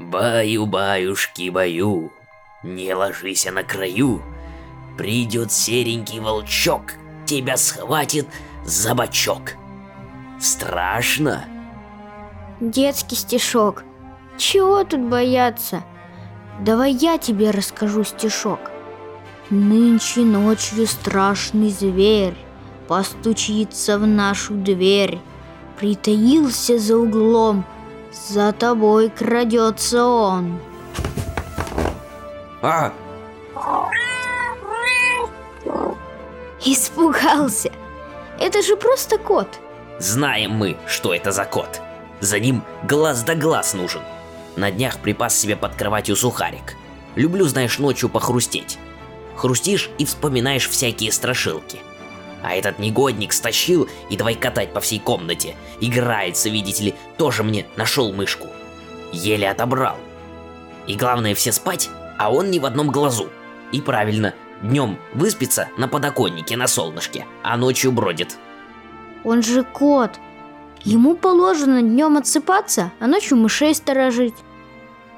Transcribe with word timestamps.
Баю-баюшки-баю, 0.00 2.10
не 2.62 2.94
ложись 2.94 3.46
на 3.52 3.62
краю. 3.62 4.22
Придет 4.96 5.52
серенький 5.52 6.20
волчок, 6.20 6.94
тебя 7.26 7.58
схватит 7.58 8.26
за 8.64 8.94
бочок. 8.94 9.56
Страшно? 10.40 11.44
Детский 12.60 13.14
стишок. 13.14 13.84
Чего 14.38 14.84
тут 14.84 15.00
бояться? 15.00 15.84
Давай 16.60 16.92
я 16.92 17.18
тебе 17.18 17.50
расскажу 17.50 18.02
стишок. 18.04 18.70
Нынче 19.50 20.22
ночью 20.22 20.86
страшный 20.86 21.68
зверь 21.70 22.36
Постучится 22.86 23.98
в 23.98 24.06
нашу 24.06 24.54
дверь 24.54 25.18
Притаился 25.76 26.78
за 26.78 26.96
углом 26.96 27.66
За 28.12 28.52
тобой 28.52 29.10
крадется 29.10 30.04
он 30.04 30.58
А, 32.62 32.92
Испугался 36.64 37.70
Это 38.38 38.62
же 38.62 38.76
просто 38.76 39.16
кот 39.18 39.48
знаем 40.00 40.52
мы, 40.52 40.76
что 40.86 41.14
это 41.14 41.30
за 41.30 41.44
кот. 41.44 41.80
За 42.20 42.40
ним 42.40 42.64
глаз 42.82 43.22
да 43.22 43.34
глаз 43.34 43.74
нужен. 43.74 44.00
На 44.56 44.70
днях 44.70 44.98
припас 44.98 45.38
себе 45.38 45.56
под 45.56 45.74
кроватью 45.74 46.16
сухарик. 46.16 46.76
Люблю, 47.16 47.46
знаешь, 47.46 47.78
ночью 47.78 48.08
похрустеть. 48.08 48.78
Хрустишь 49.36 49.90
и 49.98 50.04
вспоминаешь 50.04 50.68
всякие 50.68 51.12
страшилки. 51.12 51.80
А 52.42 52.54
этот 52.54 52.78
негодник 52.78 53.32
стащил 53.32 53.88
и 54.08 54.16
давай 54.16 54.34
катать 54.34 54.72
по 54.72 54.80
всей 54.80 54.98
комнате. 54.98 55.56
Играется, 55.80 56.48
видите 56.48 56.84
ли, 56.84 56.94
тоже 57.18 57.42
мне 57.42 57.66
нашел 57.76 58.12
мышку. 58.12 58.48
Еле 59.12 59.50
отобрал. 59.50 59.96
И 60.86 60.94
главное 60.94 61.34
все 61.34 61.52
спать, 61.52 61.90
а 62.18 62.32
он 62.32 62.50
не 62.50 62.58
в 62.58 62.66
одном 62.66 62.90
глазу. 62.90 63.28
И 63.72 63.80
правильно, 63.80 64.34
днем 64.62 64.98
выспится 65.14 65.68
на 65.76 65.88
подоконнике 65.88 66.56
на 66.56 66.66
солнышке, 66.66 67.26
а 67.42 67.56
ночью 67.56 67.92
бродит. 67.92 68.36
Он 69.24 69.42
же 69.42 69.64
кот 69.64 70.18
Ему 70.84 71.14
положено 71.14 71.82
днем 71.82 72.16
отсыпаться, 72.16 72.90
а 73.00 73.06
ночью 73.06 73.36
мышей 73.36 73.74
сторожить 73.74 74.34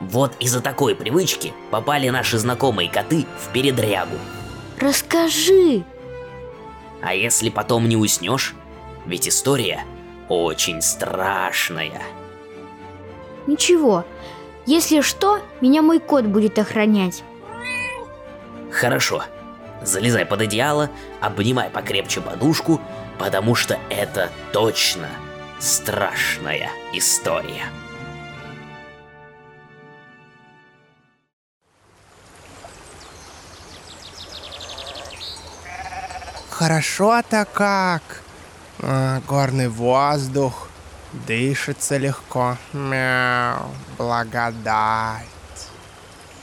Вот 0.01 0.33
из-за 0.41 0.61
такой 0.61 0.97
привычки 0.97 1.53
попали 1.71 2.09
наши 2.09 2.39
знакомые 2.39 2.91
коты 2.91 3.27
в 3.39 3.53
передрягу. 3.53 4.17
Расскажи 4.81 5.85
А 7.03 7.15
если 7.15 7.51
потом 7.51 7.89
не 7.89 7.97
уснешь, 7.97 8.55
ведь 9.07 9.29
история 9.29 9.85
очень 10.29 10.81
страшная. 10.81 12.01
Ничего, 13.47 14.05
если 14.67 15.01
что, 15.01 15.41
меня 15.61 15.83
мой 15.83 15.99
кот 15.99 16.25
будет 16.27 16.59
охранять 16.59 17.25
Хорошо, 18.73 19.23
залезай 19.83 20.25
под 20.25 20.41
одеяло, 20.43 20.91
обнимай 21.21 21.69
покрепче 21.69 22.21
подушку, 22.21 22.81
потому 23.19 23.55
что 23.55 23.79
это 23.91 24.31
точно 24.53 25.09
страшная 25.61 26.71
история. 26.95 27.67
Хорошо-то 36.63 37.45
как. 37.53 38.23
А, 38.79 39.21
горный 39.27 39.67
воздух. 39.67 40.69
Дышится 41.27 41.97
легко. 41.97 42.57
Мяу. 42.73 43.69
Благодать. 43.99 45.27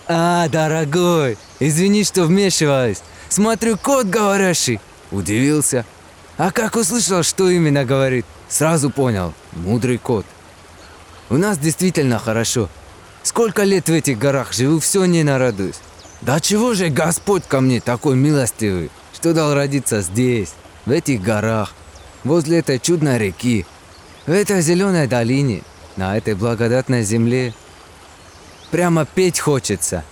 А, 0.10 0.50
дорогой, 0.50 1.38
извини, 1.62 2.04
что 2.04 2.26
вмешиваюсь. 2.26 3.02
Смотрю, 3.30 3.78
кот 3.78 4.08
говорящий. 4.08 4.82
Удивился. 5.10 5.86
А 6.38 6.52
как 6.52 6.76
услышал, 6.76 7.24
что 7.24 7.50
именно 7.50 7.86
говорит, 7.86 8.26
сразу 8.50 8.90
понял. 8.90 9.34
Мудрый 9.54 10.00
кот. 10.00 10.26
У 11.30 11.38
нас 11.38 11.58
действительно 11.58 12.20
хорошо. 12.20 12.68
Сколько 13.24 13.64
лет 13.64 13.88
в 13.88 13.94
этих 13.94 14.20
горах 14.20 14.52
живу, 14.52 14.82
все 14.82 15.06
не 15.06 15.24
нарадуюсь. 15.24 15.80
Да 16.20 16.42
чего 16.42 16.74
же 16.74 16.90
Господь 16.90 17.46
ко 17.48 17.62
мне 17.62 17.80
такой 17.80 18.18
милостивый, 18.18 18.92
что 19.20 19.34
дал 19.34 19.54
родиться 19.54 20.02
здесь, 20.02 20.54
в 20.86 20.92
этих 20.92 21.22
горах, 21.22 21.74
возле 22.24 22.60
этой 22.60 22.80
чудной 22.80 23.18
реки, 23.18 23.66
в 24.26 24.32
этой 24.32 24.62
зеленой 24.62 25.08
долине, 25.08 25.62
на 25.98 26.18
этой 26.18 26.36
благодатной 26.36 27.04
земле. 27.04 27.54
Прямо 28.72 29.06
петь 29.06 29.40
хочется. 29.40 30.06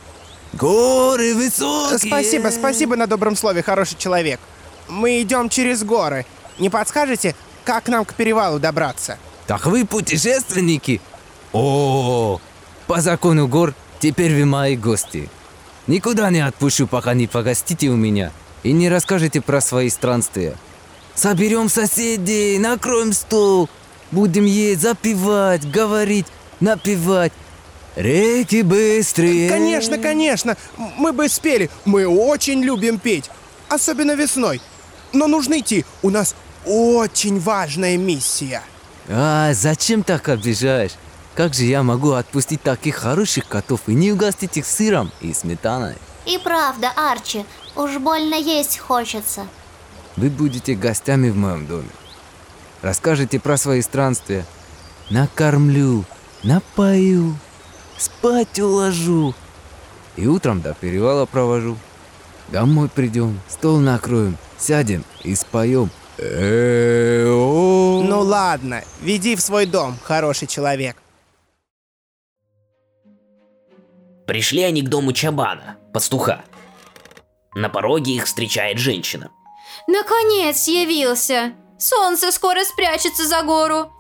Горы 0.52 1.36
высокие. 1.36 2.00
Спасибо, 2.00 2.50
спасибо 2.50 2.98
на 2.98 3.08
добром 3.08 3.38
слове, 3.38 3.64
хороший 3.64 3.98
человек. 3.98 4.42
Мы 4.90 5.22
идем 5.22 5.48
через 5.48 5.84
горы. 5.84 6.26
Не 6.60 6.70
подскажете, 6.70 7.34
как 7.64 7.88
нам 7.88 8.04
к 8.04 8.14
перевалу 8.14 8.60
добраться? 8.60 9.18
Так 9.46 9.68
вы 9.68 9.86
путешественники? 9.86 11.00
О, 11.54 12.42
по 12.88 13.00
закону 13.00 13.48
гор 13.48 13.74
теперь 14.00 14.36
вы 14.36 14.44
мои 14.44 14.76
гости. 14.76 15.30
Никуда 15.86 16.30
не 16.30 16.42
отпущу, 16.42 16.88
пока 16.88 17.14
не 17.14 17.28
погостите 17.28 17.88
у 17.88 17.96
меня 17.96 18.34
и 18.64 18.72
не 18.72 18.90
расскажете 18.90 19.42
про 19.42 19.62
свои 19.62 19.90
странствия. 19.90 20.56
Соберем 21.16 21.70
соседей, 21.70 22.60
накроем 22.60 23.14
стол, 23.14 23.70
будем 24.12 24.46
есть, 24.46 24.82
запивать, 24.82 25.70
говорить, 25.70 26.28
напевать. 26.60 27.34
Реки 27.96 28.62
быстрее. 28.62 29.50
Конечно, 29.50 29.98
конечно. 29.98 30.56
Мы 30.78 31.14
бы 31.14 31.28
спели. 31.30 31.72
Мы 31.84 32.08
очень 32.08 32.62
любим 32.62 33.00
петь. 33.00 33.32
Особенно 33.70 34.12
весной. 34.12 34.62
Но 35.14 35.26
нужно 35.26 35.60
идти. 35.60 35.84
У 36.04 36.12
нас 36.12 36.36
очень 36.64 37.40
важная 37.40 37.98
миссия. 37.98 38.62
А, 39.10 39.52
зачем 39.54 40.04
так 40.04 40.30
обижаешь? 40.30 40.92
Как 41.34 41.54
же 41.54 41.64
я 41.64 41.82
могу 41.82 42.12
отпустить 42.12 42.62
таких 42.62 42.96
хороших 42.96 43.48
котов 43.48 43.82
и 43.88 43.94
не 43.94 44.12
угостить 44.12 44.58
их 44.58 44.66
сыром 44.66 45.12
и 45.22 45.34
сметаной? 45.34 45.96
И 46.26 46.38
правда, 46.38 46.92
Арчи, 46.96 47.46
уж 47.78 47.98
больно 47.98 48.36
есть 48.36 48.78
хочется. 48.78 49.48
Вы 50.16 50.30
будете 50.30 50.76
гостями 50.76 51.30
в 51.30 51.38
моем 51.38 51.68
доме. 51.68 51.90
Расскажете 52.82 53.40
про 53.40 53.58
свои 53.58 53.82
странствия. 53.82 54.46
Накормлю, 55.10 56.04
напою, 56.44 57.36
спать 57.98 58.60
уложу. 58.60 59.34
И 60.16 60.28
утром 60.28 60.62
до 60.62 60.74
перевала 60.74 61.26
провожу. 61.26 61.78
Домой 62.50 62.90
придем, 62.90 63.40
стол 63.48 63.78
накроем, 63.78 64.38
сядем 64.58 65.04
и 65.24 65.36
споем. 65.36 65.90
Ну 66.18 68.20
ладно, 68.22 68.84
веди 69.02 69.36
в 69.36 69.42
свой 69.42 69.68
дом, 69.68 69.96
хороший 70.04 70.48
человек. 70.48 70.98
Пришли 74.26 74.64
они 74.64 74.82
к 74.82 74.90
дому 74.90 75.14
Чабана, 75.14 75.78
пастуха. 75.94 76.42
На 77.58 77.70
пороге 77.70 78.14
их 78.14 78.26
встречает 78.26 78.78
женщина. 78.78 79.32
Наконец 79.88 80.68
явился! 80.68 81.54
Солнце 81.80 82.32
скоро 82.32 82.64
спрячется 82.64 83.28
за 83.28 83.42
гору. 83.42 83.92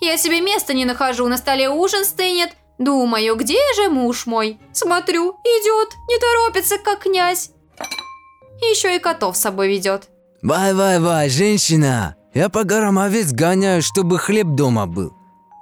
Я 0.00 0.16
себе 0.16 0.40
места 0.40 0.74
не 0.74 0.84
нахожу, 0.84 1.28
на 1.28 1.36
столе 1.36 1.70
ужин 1.70 2.04
стынет. 2.04 2.50
Думаю, 2.76 3.36
где 3.36 3.60
же 3.76 3.88
муж 3.88 4.26
мой? 4.26 4.58
Смотрю, 4.72 5.30
идет, 5.44 5.94
не 6.08 6.18
торопится, 6.18 6.76
как 6.78 7.04
князь. 7.04 7.50
Еще 8.62 8.96
и 8.96 8.98
котов 8.98 9.36
с 9.36 9.40
собой 9.40 9.68
ведет. 9.68 10.08
Вай-вай-вай, 10.42 11.30
женщина! 11.30 12.16
Я 12.34 12.48
по 12.48 12.64
горам 12.64 12.98
овец 12.98 13.30
гоняю, 13.30 13.80
чтобы 13.80 14.18
хлеб 14.18 14.48
дома 14.48 14.86
был. 14.86 15.12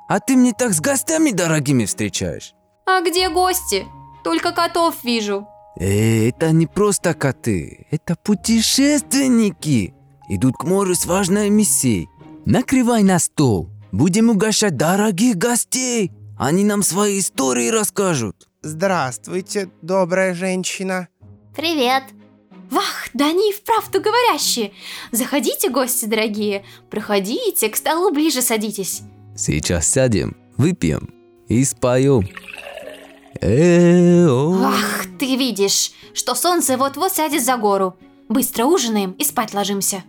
А 0.08 0.20
ты 0.20 0.36
мне 0.36 0.54
так 0.58 0.72
с 0.72 0.80
гостями 0.80 1.32
дорогими 1.32 1.84
встречаешь. 1.84 2.54
А 2.86 3.02
где 3.02 3.28
гости? 3.28 3.86
Только 4.24 4.52
котов 4.52 4.94
вижу. 5.04 5.46
Э, 5.78 6.28
это 6.28 6.52
не 6.52 6.66
просто 6.66 7.14
коты, 7.14 7.86
это 7.90 8.16
путешественники. 8.16 9.94
Идут 10.28 10.56
к 10.56 10.64
морю 10.64 10.94
с 10.94 11.06
важной 11.06 11.50
миссией. 11.50 12.08
Накрывай 12.44 13.02
на 13.02 13.18
стол. 13.18 13.70
Будем 13.92 14.30
угощать 14.30 14.76
дорогих 14.76 15.36
гостей. 15.36 16.10
Они 16.38 16.64
нам 16.64 16.82
свои 16.82 17.20
истории 17.20 17.68
расскажут. 17.68 18.48
Здравствуйте, 18.62 19.70
добрая 19.82 20.34
женщина. 20.34 21.08
Привет. 21.54 22.02
Вах, 22.70 23.08
да 23.14 23.28
они 23.28 23.50
и 23.50 23.52
вправду 23.52 24.00
говорящие. 24.00 24.72
Заходите, 25.12 25.70
гости 25.70 26.06
дорогие. 26.06 26.64
Проходите, 26.90 27.68
к 27.68 27.76
столу 27.76 28.10
ближе 28.10 28.42
садитесь. 28.42 29.02
Сейчас 29.36 29.86
сядем, 29.86 30.36
выпьем 30.56 31.08
и 31.48 31.64
споем. 31.64 32.28
Э-о. 33.40 34.62
Ах, 34.64 35.06
ты 35.18 35.36
видишь, 35.36 35.92
что 36.14 36.34
солнце 36.34 36.76
вот-вот 36.76 37.12
сядет 37.12 37.44
за 37.44 37.56
гору. 37.56 37.96
Быстро 38.28 38.64
ужинаем 38.64 39.12
и 39.12 39.24
спать 39.24 39.54
ложимся. 39.54 40.02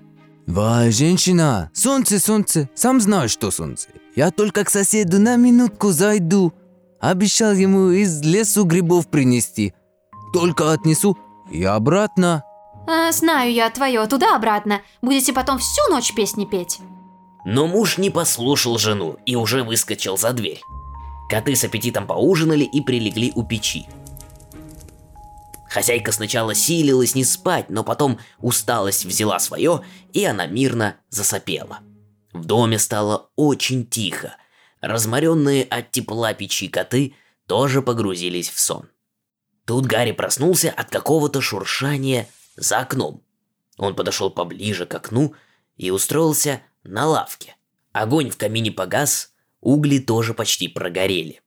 Вай, 0.47 0.91
женщина, 0.91 1.69
солнце, 1.74 2.19
солнце, 2.19 2.69
сам 2.74 3.01
знаешь, 3.01 3.31
что 3.31 3.51
солнце. 3.51 3.89
Я 4.15 4.31
только 4.31 4.63
к 4.63 4.69
соседу 4.69 5.19
на 5.19 5.35
минутку 5.35 5.91
зайду. 5.91 6.53
Обещал 7.00 7.53
ему 7.53 7.89
из 7.89 8.21
лесу 8.21 8.63
грибов 8.63 9.07
принести. 9.07 9.73
Только 10.33 10.71
отнесу 10.71 11.18
и 11.51 11.63
обратно. 11.63 12.44
А, 12.88 13.12
знаю 13.12 13.51
я 13.51 13.69
твое, 13.69 14.07
туда-обратно. 14.07 14.81
Будете 15.01 15.33
потом 15.33 15.59
всю 15.59 15.81
ночь 15.91 16.15
песни 16.15 16.45
петь. 16.45 16.80
Но 17.45 17.68
муж 17.68 17.97
не 17.97 18.09
послушал 18.09 18.77
жену 18.77 19.18
и 19.25 19.35
уже 19.35 19.63
выскочил 19.63 20.18
за 20.18 20.31
дверь. 20.31 20.62
Коты 21.29 21.56
с 21.56 21.63
аппетитом 21.63 22.07
поужинали 22.07 22.63
и 22.63 22.81
прилегли 22.81 23.31
у 23.35 23.44
печи. 23.44 23.85
Хозяйка 25.69 26.12
сначала 26.12 26.56
силилась 26.56 27.15
не 27.15 27.25
спать, 27.25 27.69
но 27.69 27.83
потом 27.83 28.19
усталость 28.39 29.06
взяла 29.06 29.38
свое, 29.39 29.83
и 30.13 30.24
она 30.24 30.47
мирно 30.47 30.95
засопела. 31.09 31.79
В 32.33 32.45
доме 32.45 32.79
стало 32.79 33.29
очень 33.35 33.85
тихо. 33.85 34.38
Разморенные 34.79 35.63
от 35.63 35.91
тепла 35.91 36.33
печи 36.33 36.68
коты 36.68 37.13
тоже 37.45 37.81
погрузились 37.81 38.50
в 38.50 38.59
сон. 38.59 38.89
Тут 39.65 39.85
Гарри 39.85 40.13
проснулся 40.13 40.71
от 40.71 40.89
какого-то 40.89 41.41
шуршания 41.41 42.30
за 42.56 42.80
окном. 42.80 43.21
Он 43.77 43.95
подошел 43.95 44.30
поближе 44.30 44.85
к 44.85 44.95
окну 44.95 45.35
и 45.75 45.91
устроился 45.91 46.62
на 46.83 47.06
лавке. 47.06 47.56
Огонь 47.91 48.30
в 48.30 48.38
камине 48.38 48.71
погас, 48.71 49.33
угли 49.62 50.00
тоже 50.00 50.33
почти 50.33 50.68
прогорели. 50.68 51.42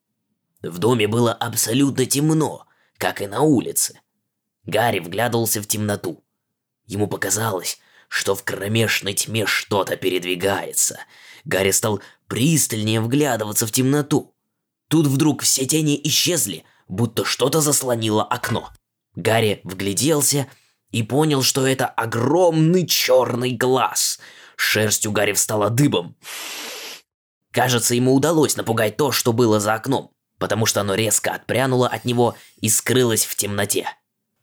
В 0.63 0.79
доме 0.79 1.09
было 1.09 1.33
абсолютно 1.33 2.07
темно, 2.07 2.67
как 2.99 3.23
и 3.23 3.27
на 3.27 3.41
улице. 3.41 4.01
Гарри 4.65 4.99
вглядывался 4.99 5.63
в 5.63 5.67
темноту. 5.67 6.23
Ему 6.87 7.07
показалось, 7.07 7.79
что 8.09 8.35
в 8.35 8.45
кромешной 8.45 9.15
тьме 9.15 9.47
что-то 9.47 9.97
передвигается. 9.97 10.99
Гарри 11.45 11.71
стал 11.71 12.03
пристальнее 12.27 13.01
вглядываться 13.01 13.67
в 13.67 13.73
темноту. 13.73 14.35
Тут 14.89 15.07
вдруг 15.07 15.43
все 15.43 15.67
тени 15.67 15.99
исчезли, 16.05 16.65
будто 16.89 17.25
что-то 17.25 17.61
заслонило 17.61 18.25
окно. 18.25 18.71
Гарри 19.15 19.61
вгляделся 19.65 20.49
и 20.91 21.03
понял, 21.03 21.43
что 21.43 21.67
это 21.67 21.87
огромный 21.87 22.87
черный 22.87 23.53
глаз. 23.53 24.19
Шерсть 24.57 25.07
у 25.07 25.13
Гарри 25.13 25.33
встала 25.33 25.71
дыбом. 25.71 26.17
Кажется, 27.53 27.95
ему 27.95 28.15
удалось 28.15 28.57
напугать 28.57 28.97
то, 28.97 29.13
что 29.13 29.33
было 29.33 29.61
за 29.61 29.75
окном, 29.75 30.11
потому 30.39 30.67
что 30.67 30.81
оно 30.81 30.95
резко 30.95 31.33
отпрянуло 31.33 31.89
от 31.89 32.05
него 32.05 32.37
и 32.61 32.69
скрылось 32.69 33.25
в 33.25 33.35
темноте. 33.37 33.89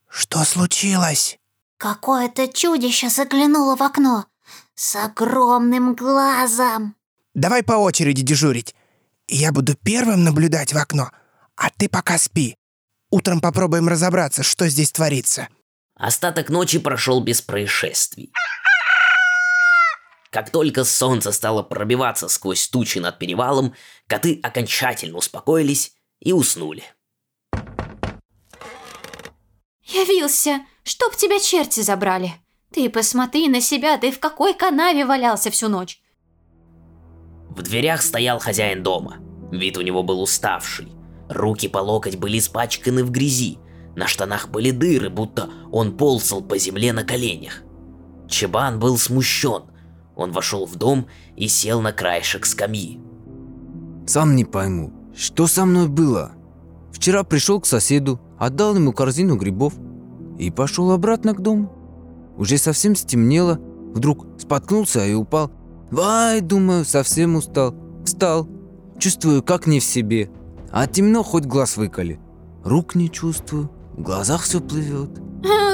Что 0.10 0.44
случилось? 0.44 1.38
Какое-то 1.78 2.48
чудище 2.48 3.10
заглянуло 3.10 3.76
в 3.76 3.82
окно 3.82 4.26
с 4.76 4.96
огромным 4.96 5.96
глазом. 5.96 6.96
Давай 7.34 7.64
по 7.64 7.74
очереди 7.74 8.22
дежурить. 8.22 8.76
Я 9.28 9.52
буду 9.52 9.76
первым 9.76 10.24
наблюдать 10.24 10.74
в 10.74 10.78
окно, 10.78 11.12
а 11.56 11.70
ты 11.70 11.90
пока 11.90 12.18
спи. 12.18 12.56
Утром 13.10 13.42
попробуем 13.42 13.88
разобраться, 13.88 14.44
что 14.44 14.68
здесь 14.68 14.92
творится. 14.92 15.50
Остаток 15.96 16.50
ночи 16.50 16.80
прошел 16.80 17.22
без 17.22 17.42
происшествий. 17.42 18.32
Как 20.32 20.52
только 20.52 20.84
солнце 20.84 21.32
стало 21.32 21.64
пробиваться 21.64 22.28
сквозь 22.28 22.68
тучи 22.68 23.00
над 23.00 23.18
перевалом, 23.18 23.74
коты 24.08 24.40
окончательно 24.44 25.18
успокоились 25.18 25.94
и 26.20 26.34
уснули. 26.34 26.84
Явился, 29.84 30.66
чтоб 30.84 31.16
тебя 31.16 31.40
черти 31.40 31.80
забрали. 31.80 32.34
Ты 32.74 32.90
посмотри 32.90 33.48
на 33.48 33.62
себя, 33.62 33.98
ты 33.98 34.12
в 34.12 34.20
какой 34.20 34.54
канаве 34.54 35.06
валялся 35.06 35.50
всю 35.50 35.70
ночь. 35.70 36.02
В 37.50 37.62
дверях 37.62 38.02
стоял 38.02 38.40
хозяин 38.40 38.84
дома. 38.84 39.18
Вид 39.52 39.78
у 39.78 39.82
него 39.82 40.04
был 40.04 40.22
уставший. 40.22 40.92
Руки 41.30 41.68
по 41.68 41.80
локоть 41.80 42.18
были 42.18 42.40
испачканы 42.40 43.04
в 43.04 43.12
грязи. 43.12 43.60
На 43.96 44.08
штанах 44.08 44.50
были 44.50 44.72
дыры, 44.72 45.10
будто 45.10 45.50
он 45.72 45.98
ползал 45.98 46.42
по 46.42 46.58
земле 46.58 46.94
на 46.94 47.04
коленях. 47.04 47.64
Чебан 48.30 48.80
был 48.80 48.98
смущен. 48.98 49.64
Он 50.18 50.32
вошел 50.32 50.66
в 50.66 50.76
дом 50.76 51.06
и 51.36 51.48
сел 51.48 51.80
на 51.80 51.94
краешек 51.94 52.46
скамьи. 52.46 53.00
Сам 54.08 54.36
не 54.36 54.46
пойму, 54.46 54.92
что 55.16 55.46
со 55.46 55.64
мной 55.64 55.88
было. 55.88 56.32
Вчера 56.92 57.24
пришел 57.24 57.62
к 57.62 57.68
соседу, 57.68 58.20
отдал 58.40 58.76
ему 58.76 58.94
корзину 58.94 59.38
грибов 59.38 59.76
и 60.40 60.50
пошел 60.50 60.92
обратно 60.92 61.36
к 61.36 61.42
дому. 61.42 61.72
Уже 62.36 62.58
совсем 62.58 62.96
стемнело, 62.96 63.60
вдруг 63.94 64.26
споткнулся 64.40 65.06
и 65.06 65.14
упал. 65.14 65.52
Вай, 65.92 66.42
думаю, 66.42 66.84
совсем 66.84 67.36
устал. 67.36 67.76
Встал, 68.04 68.48
чувствую, 68.98 69.44
как 69.44 69.68
не 69.68 69.80
в 69.80 69.84
себе. 69.84 70.32
А 70.72 70.88
темно, 70.88 71.22
хоть 71.22 71.46
глаз 71.46 71.78
выколи. 71.78 72.20
Рук 72.64 72.96
не 72.96 73.12
чувствую, 73.12 73.70
в 73.94 74.02
глазах 74.02 74.42
все 74.42 74.62
плывет. 74.62 75.12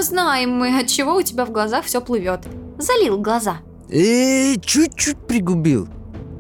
Знаем 0.01 0.51
мы, 0.51 0.80
от 0.80 0.88
чего 0.88 1.16
у 1.16 1.22
тебя 1.22 1.45
в 1.45 1.51
глазах 1.51 1.86
все 1.86 2.01
плывет. 2.01 2.48
Залил 2.78 3.19
глаза. 3.19 3.60
Эй, 3.89 4.59
чуть-чуть 4.59 5.27
пригубил. 5.27 5.88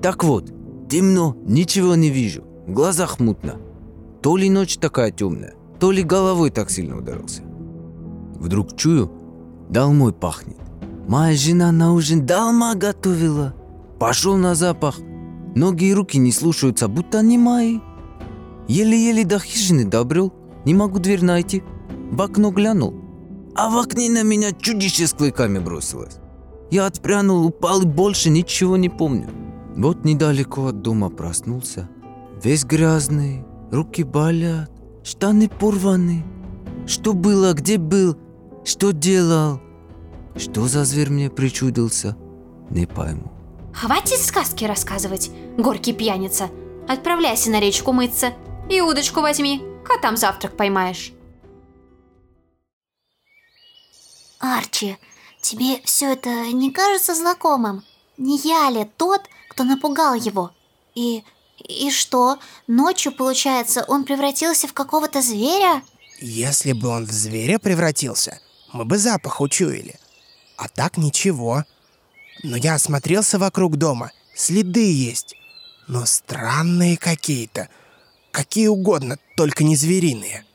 Так 0.01 0.23
вот, 0.23 0.51
темно, 0.89 1.35
ничего 1.45 1.95
не 1.95 2.09
вижу. 2.09 2.43
В 2.67 2.73
глазах 2.73 3.19
мутно. 3.19 3.55
То 4.21 4.37
ли 4.37 4.49
ночь 4.49 4.77
такая 4.77 5.11
темная, 5.11 5.53
то 5.79 5.91
ли 5.91 6.03
головой 6.03 6.49
так 6.49 6.69
сильно 6.69 6.97
ударился. 6.97 7.43
Вдруг 8.35 8.75
чую, 8.77 9.11
долмой 9.69 10.13
пахнет. 10.13 10.57
Моя 11.07 11.35
жена 11.35 11.71
на 11.71 11.93
ужин 11.93 12.25
долма 12.25 12.75
готовила. 12.75 13.53
Пошел 13.99 14.37
на 14.37 14.55
запах. 14.55 14.99
Ноги 15.55 15.85
и 15.85 15.93
руки 15.93 16.17
не 16.17 16.31
слушаются, 16.31 16.87
будто 16.87 17.21
не 17.21 17.37
мои. 17.37 17.79
Еле-еле 18.67 19.25
до 19.25 19.39
хижины 19.39 19.85
добрел, 19.85 20.33
не 20.65 20.73
могу 20.73 20.99
дверь 20.99 21.23
найти. 21.23 21.63
В 22.11 22.21
окно 22.21 22.51
глянул, 22.51 22.95
а 23.55 23.69
в 23.69 23.77
окне 23.77 24.09
на 24.09 24.23
меня 24.23 24.51
чудище 24.53 25.05
с 25.05 25.13
клыками 25.13 25.59
бросилось. 25.59 26.17
Я 26.73 26.87
отпрянул, 26.87 27.45
упал 27.45 27.83
и 27.83 27.85
больше 27.85 28.31
ничего 28.31 28.77
не 28.77 28.89
помню. 28.89 29.29
Вот 29.75 30.05
недалеко 30.05 30.65
от 30.65 30.81
дома 30.81 31.11
проснулся. 31.11 31.87
Весь 32.43 32.65
грязный, 32.65 33.45
руки 33.71 34.01
болят, 34.01 34.71
штаны 35.03 35.49
порваны. 35.49 36.25
Что 36.87 37.13
было, 37.13 37.53
где 37.53 37.77
был, 37.77 38.17
что 38.65 38.91
делал? 38.91 39.61
Что 40.35 40.67
за 40.67 40.83
зверь 40.83 41.11
мне 41.11 41.29
причудился? 41.29 42.17
Не 42.71 42.87
пойму. 42.87 43.31
Хватит 43.75 44.17
сказки 44.17 44.65
рассказывать, 44.65 45.29
горький 45.59 45.93
пьяница. 45.93 46.49
Отправляйся 46.87 47.51
на 47.51 47.59
речку 47.59 47.91
мыться. 47.91 48.33
И 48.67 48.81
удочку 48.81 49.21
возьми, 49.21 49.61
котам 49.85 50.17
завтрак 50.17 50.57
поймаешь. 50.57 51.13
Арчи, 54.39 54.97
тебе 55.43 55.81
все 55.83 56.13
это 56.13 56.29
не 56.51 56.71
кажется 56.71 57.13
знакомым? 57.13 57.83
Не 58.17 58.39
я 58.39 58.69
ли 58.71 58.89
тот, 58.97 59.21
кто 59.49 59.63
напугал 59.63 60.15
его? 60.15 60.51
И... 60.95 61.23
и 61.59 61.91
что? 61.91 62.39
Ночью, 62.67 63.11
получается, 63.11 63.85
он 63.87 64.05
превратился 64.05 64.67
в 64.67 64.73
какого-то 64.73 65.21
зверя? 65.21 65.83
Если 66.19 66.71
бы 66.71 66.87
он 66.87 67.05
в 67.05 67.11
зверя 67.11 67.59
превратился, 67.59 68.39
мы 68.71 68.85
бы 68.85 68.97
запах 68.97 69.41
учуяли. 69.41 69.99
А 70.57 70.67
так 70.69 70.97
ничего. 70.97 71.63
Но 72.43 72.55
я 72.57 72.75
осмотрелся 72.75 73.37
вокруг 73.37 73.77
дома. 73.77 74.11
Следы 74.35 74.91
есть. 74.91 75.35
Но 75.87 76.05
странные 76.05 76.97
какие-то. 76.97 77.69
Какие 78.31 78.67
угодно, 78.67 79.17
только 79.35 79.63
не 79.63 79.75
звериные. 79.75 80.45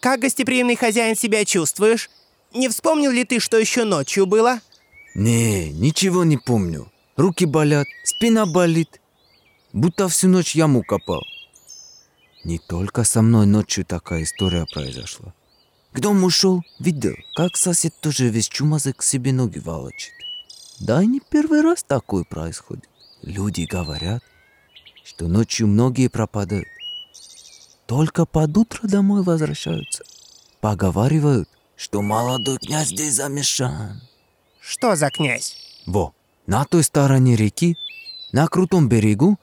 Как 0.00 0.20
гостеприимный 0.20 0.76
хозяин 0.76 1.16
себя 1.16 1.44
чувствуешь? 1.44 2.10
Не 2.54 2.68
вспомнил 2.68 3.10
ли 3.10 3.24
ты, 3.24 3.40
что 3.40 3.58
еще 3.58 3.84
ночью 3.84 4.26
было? 4.26 4.60
Не, 5.14 5.72
ничего 5.72 6.24
не 6.24 6.36
помню. 6.36 6.90
Руки 7.16 7.46
болят, 7.46 7.86
спина 8.04 8.46
болит. 8.46 9.00
Будто 9.72 10.08
всю 10.08 10.28
ночь 10.28 10.54
яму 10.54 10.82
копал. 10.82 11.22
Не 12.44 12.58
только 12.58 13.04
со 13.04 13.22
мной 13.22 13.46
ночью 13.46 13.84
такая 13.84 14.24
история 14.24 14.66
произошла. 14.72 15.32
К 15.92 16.00
дому 16.00 16.26
ушел, 16.26 16.62
видел, 16.78 17.14
как 17.34 17.56
сосед 17.56 17.94
тоже 18.00 18.28
весь 18.28 18.48
чумазый 18.48 18.92
к 18.92 19.02
себе 19.02 19.32
ноги 19.32 19.58
волочит. 19.58 20.12
Да 20.80 21.02
и 21.02 21.06
не 21.06 21.20
первый 21.20 21.60
раз 21.60 21.84
такое 21.84 22.24
происходит. 22.24 22.88
Люди 23.22 23.62
говорят, 23.70 24.22
что 25.04 25.28
ночью 25.28 25.68
многие 25.68 26.08
пропадают. 26.08 26.66
Только 27.86 28.26
под 28.26 28.56
утро 28.56 28.88
домой 28.88 29.22
возвращаются. 29.22 30.04
Поговаривают, 30.60 31.48
что 31.82 32.00
молодой 32.00 32.58
князь 32.58 32.88
здесь 32.90 33.14
замешан. 33.14 34.00
Что 34.60 34.94
за 34.94 35.10
князь? 35.10 35.56
Во, 35.84 36.14
на 36.46 36.64
той 36.64 36.84
стороне 36.84 37.34
реки, 37.34 37.76
на 38.30 38.46
крутом 38.46 38.88
берегу, 38.88 39.36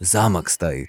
замок 0.00 0.48
стоит. 0.48 0.88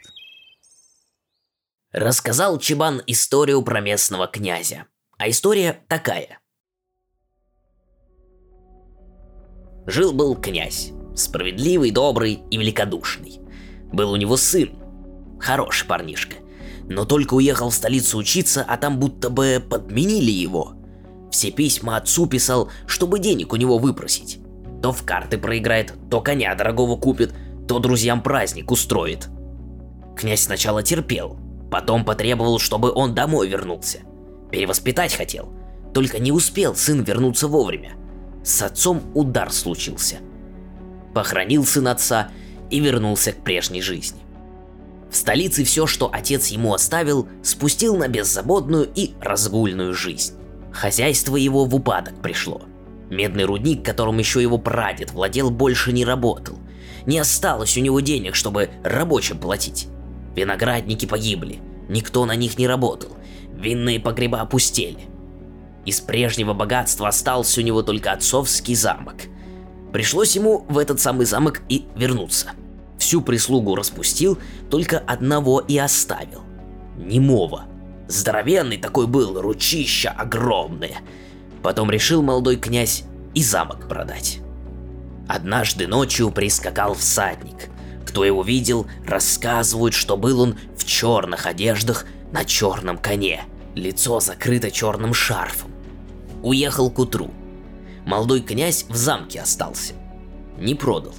Рассказал 1.91 2.59
Чебан 2.59 3.01
историю 3.07 3.61
про 3.61 3.81
местного 3.81 4.27
князя. 4.27 4.85
А 5.17 5.29
история 5.29 5.81
такая. 5.89 6.39
Жил-был 9.87 10.35
князь, 10.35 10.91
справедливый, 11.13 11.91
добрый 11.91 12.39
и 12.49 12.57
великодушный. 12.57 13.41
Был 13.91 14.13
у 14.13 14.15
него 14.15 14.37
сын, 14.37 14.69
хороший 15.41 15.87
парнишка. 15.87 16.37
Но 16.87 17.03
только 17.03 17.33
уехал 17.33 17.69
в 17.69 17.75
столицу 17.75 18.17
учиться, 18.17 18.63
а 18.65 18.77
там 18.77 18.97
будто 18.97 19.29
бы 19.29 19.61
подменили 19.69 20.31
его. 20.31 20.74
Все 21.35 21.51
письма 21.51 21.97
отцу 21.97 22.27
писал, 22.27 22.69
чтобы 22.87 23.19
денег 23.19 23.51
у 23.51 23.57
него 23.57 23.77
выпросить. 23.77 24.39
То 24.81 24.93
в 24.93 25.03
карты 25.03 25.37
проиграет, 25.37 25.93
то 26.09 26.21
коня 26.21 26.55
дорогого 26.55 26.95
купит, 26.95 27.33
то 27.67 27.79
друзьям 27.79 28.23
праздник 28.23 28.71
устроит. 28.71 29.27
Князь 30.15 30.43
сначала 30.43 30.81
терпел, 30.81 31.37
потом 31.69 32.05
потребовал, 32.05 32.57
чтобы 32.57 32.89
он 32.89 33.13
домой 33.13 33.49
вернулся. 33.49 33.99
Перевоспитать 34.49 35.13
хотел, 35.13 35.51
только 35.93 36.19
не 36.19 36.31
успел 36.31 36.73
сын 36.73 37.03
вернуться 37.03 37.49
вовремя. 37.49 37.97
С 38.45 38.61
отцом 38.61 39.01
удар 39.13 39.51
случился. 39.51 40.19
Похоронил 41.13 41.65
сын 41.65 41.89
отца 41.89 42.29
и 42.69 42.79
вернулся 42.79 43.33
к 43.33 43.43
прежней 43.43 43.81
жизни. 43.81 44.21
В 45.11 45.17
столице 45.17 45.65
все, 45.65 45.85
что 45.85 46.09
отец 46.13 46.47
ему 46.47 46.73
оставил, 46.73 47.27
спустил 47.43 47.97
на 47.97 48.07
беззаботную 48.07 48.89
и 48.95 49.15
разгульную 49.19 49.93
жизнь. 49.93 50.35
Хозяйство 50.75 51.35
его 51.35 51.65
в 51.65 51.73
упадок 51.73 52.21
пришло. 52.21 52.61
Медный 53.09 53.45
рудник, 53.45 53.83
которым 53.83 54.19
еще 54.19 54.41
его 54.41 54.57
прадед 54.57 55.11
владел, 55.11 55.49
больше 55.49 55.91
не 55.91 56.05
работал. 56.05 56.57
Не 57.05 57.17
осталось 57.17 57.77
у 57.77 57.81
него 57.81 57.99
денег, 57.99 58.35
чтобы 58.35 58.69
рабочим 58.83 59.39
платить. 59.39 59.87
Виноградники 60.35 61.05
погибли, 61.05 61.59
никто 61.89 62.25
на 62.25 62.35
них 62.35 62.57
не 62.57 62.67
работал, 62.67 63.15
винные 63.53 63.99
погреба 63.99 64.41
опустели. 64.41 64.99
Из 65.85 66.01
прежнего 66.01 66.53
богатства 66.53 67.07
остался 67.07 67.61
у 67.61 67.63
него 67.63 67.81
только 67.81 68.11
отцовский 68.11 68.75
замок. 68.75 69.15
Пришлось 69.93 70.35
ему 70.35 70.65
в 70.67 70.77
этот 70.77 70.99
самый 70.99 71.25
замок 71.25 71.61
и 71.69 71.85
вернуться– 71.95 72.51
Всю 72.97 73.21
прислугу 73.21 73.75
распустил, 73.75 74.37
только 74.69 74.99
одного 74.99 75.59
и 75.59 75.77
оставил. 75.77 76.41
Немого. 76.97 77.65
Здоровенный 78.07 78.77
такой 78.77 79.07
был, 79.07 79.41
ручища 79.41 80.11
огромные. 80.11 80.97
Потом 81.63 81.89
решил 81.89 82.21
молодой 82.21 82.57
князь 82.57 83.03
и 83.33 83.43
замок 83.43 83.87
продать. 83.87 84.39
Однажды 85.27 85.87
ночью 85.87 86.31
прискакал 86.31 86.93
всадник. 86.93 87.69
Кто 88.05 88.23
его 88.23 88.43
видел, 88.43 88.85
рассказывают, 89.05 89.93
что 89.93 90.17
был 90.17 90.41
он 90.41 90.57
в 90.77 90.85
черных 90.85 91.47
одеждах 91.47 92.05
на 92.31 92.45
черном 92.45 92.97
коне. 92.97 93.43
Лицо 93.73 94.19
закрыто 94.19 94.71
черным 94.71 95.13
шарфом. 95.13 95.71
Уехал 96.43 96.91
к 96.91 96.99
утру. 96.99 97.31
Молодой 98.05 98.41
князь 98.41 98.85
в 98.87 98.95
замке 98.95 99.41
остался. 99.41 99.93
Не 100.59 100.75
продал. 100.75 101.13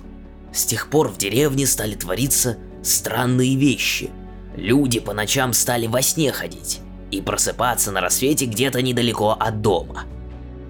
С 0.52 0.64
тех 0.64 0.88
пор 0.88 1.09
в 1.09 1.19
деревне 1.19 1.66
стали 1.66 1.97
твориться 1.97 2.57
странные 2.83 3.57
вещи. 3.57 4.11
Люди 4.56 5.00
по 5.00 5.12
ночам 5.12 5.52
стали 5.52 5.86
во 5.86 6.00
сне 6.00 6.32
ходить 6.32 6.80
и 7.10 7.20
просыпаться 7.20 7.92
на 7.92 8.00
рассвете 8.00 8.46
где-то 8.46 8.80
недалеко 8.82 9.36
от 9.38 9.60
дома. 9.60 10.04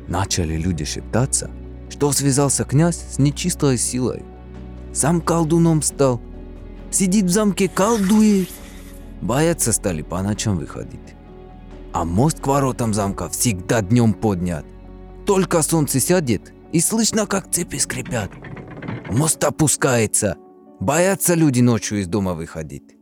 Начали 0.08 0.56
люди 0.56 0.84
шептаться, 0.84 1.50
что 1.88 2.12
связался 2.12 2.64
князь 2.64 2.98
с 2.98 3.18
нечистой 3.18 3.78
силой. 3.78 4.24
Сам 4.92 5.20
колдуном 5.20 5.82
стал. 5.82 6.20
Сидит 6.90 7.26
в 7.26 7.30
замке, 7.30 7.68
колдует. 7.68 8.50
Бояться 9.20 9.72
стали 9.72 10.02
по 10.02 10.20
ночам 10.22 10.58
выходить. 10.58 11.14
А 11.92 12.04
мост 12.04 12.40
к 12.40 12.46
воротам 12.46 12.92
замка 12.92 13.28
всегда 13.28 13.82
днем 13.82 14.14
поднят. 14.14 14.64
Только 15.24 15.62
солнце 15.62 16.00
сядет, 16.00 16.52
и 16.72 16.80
слышно, 16.80 17.26
как 17.26 17.50
цепи 17.50 17.76
скрипят. 17.78 18.30
Мост 19.10 19.42
опускается. 19.42 20.36
Боятся 20.80 21.34
люди 21.34 21.60
ночью 21.60 22.00
из 22.00 22.06
дома 22.06 22.34
выходить. 22.34 22.95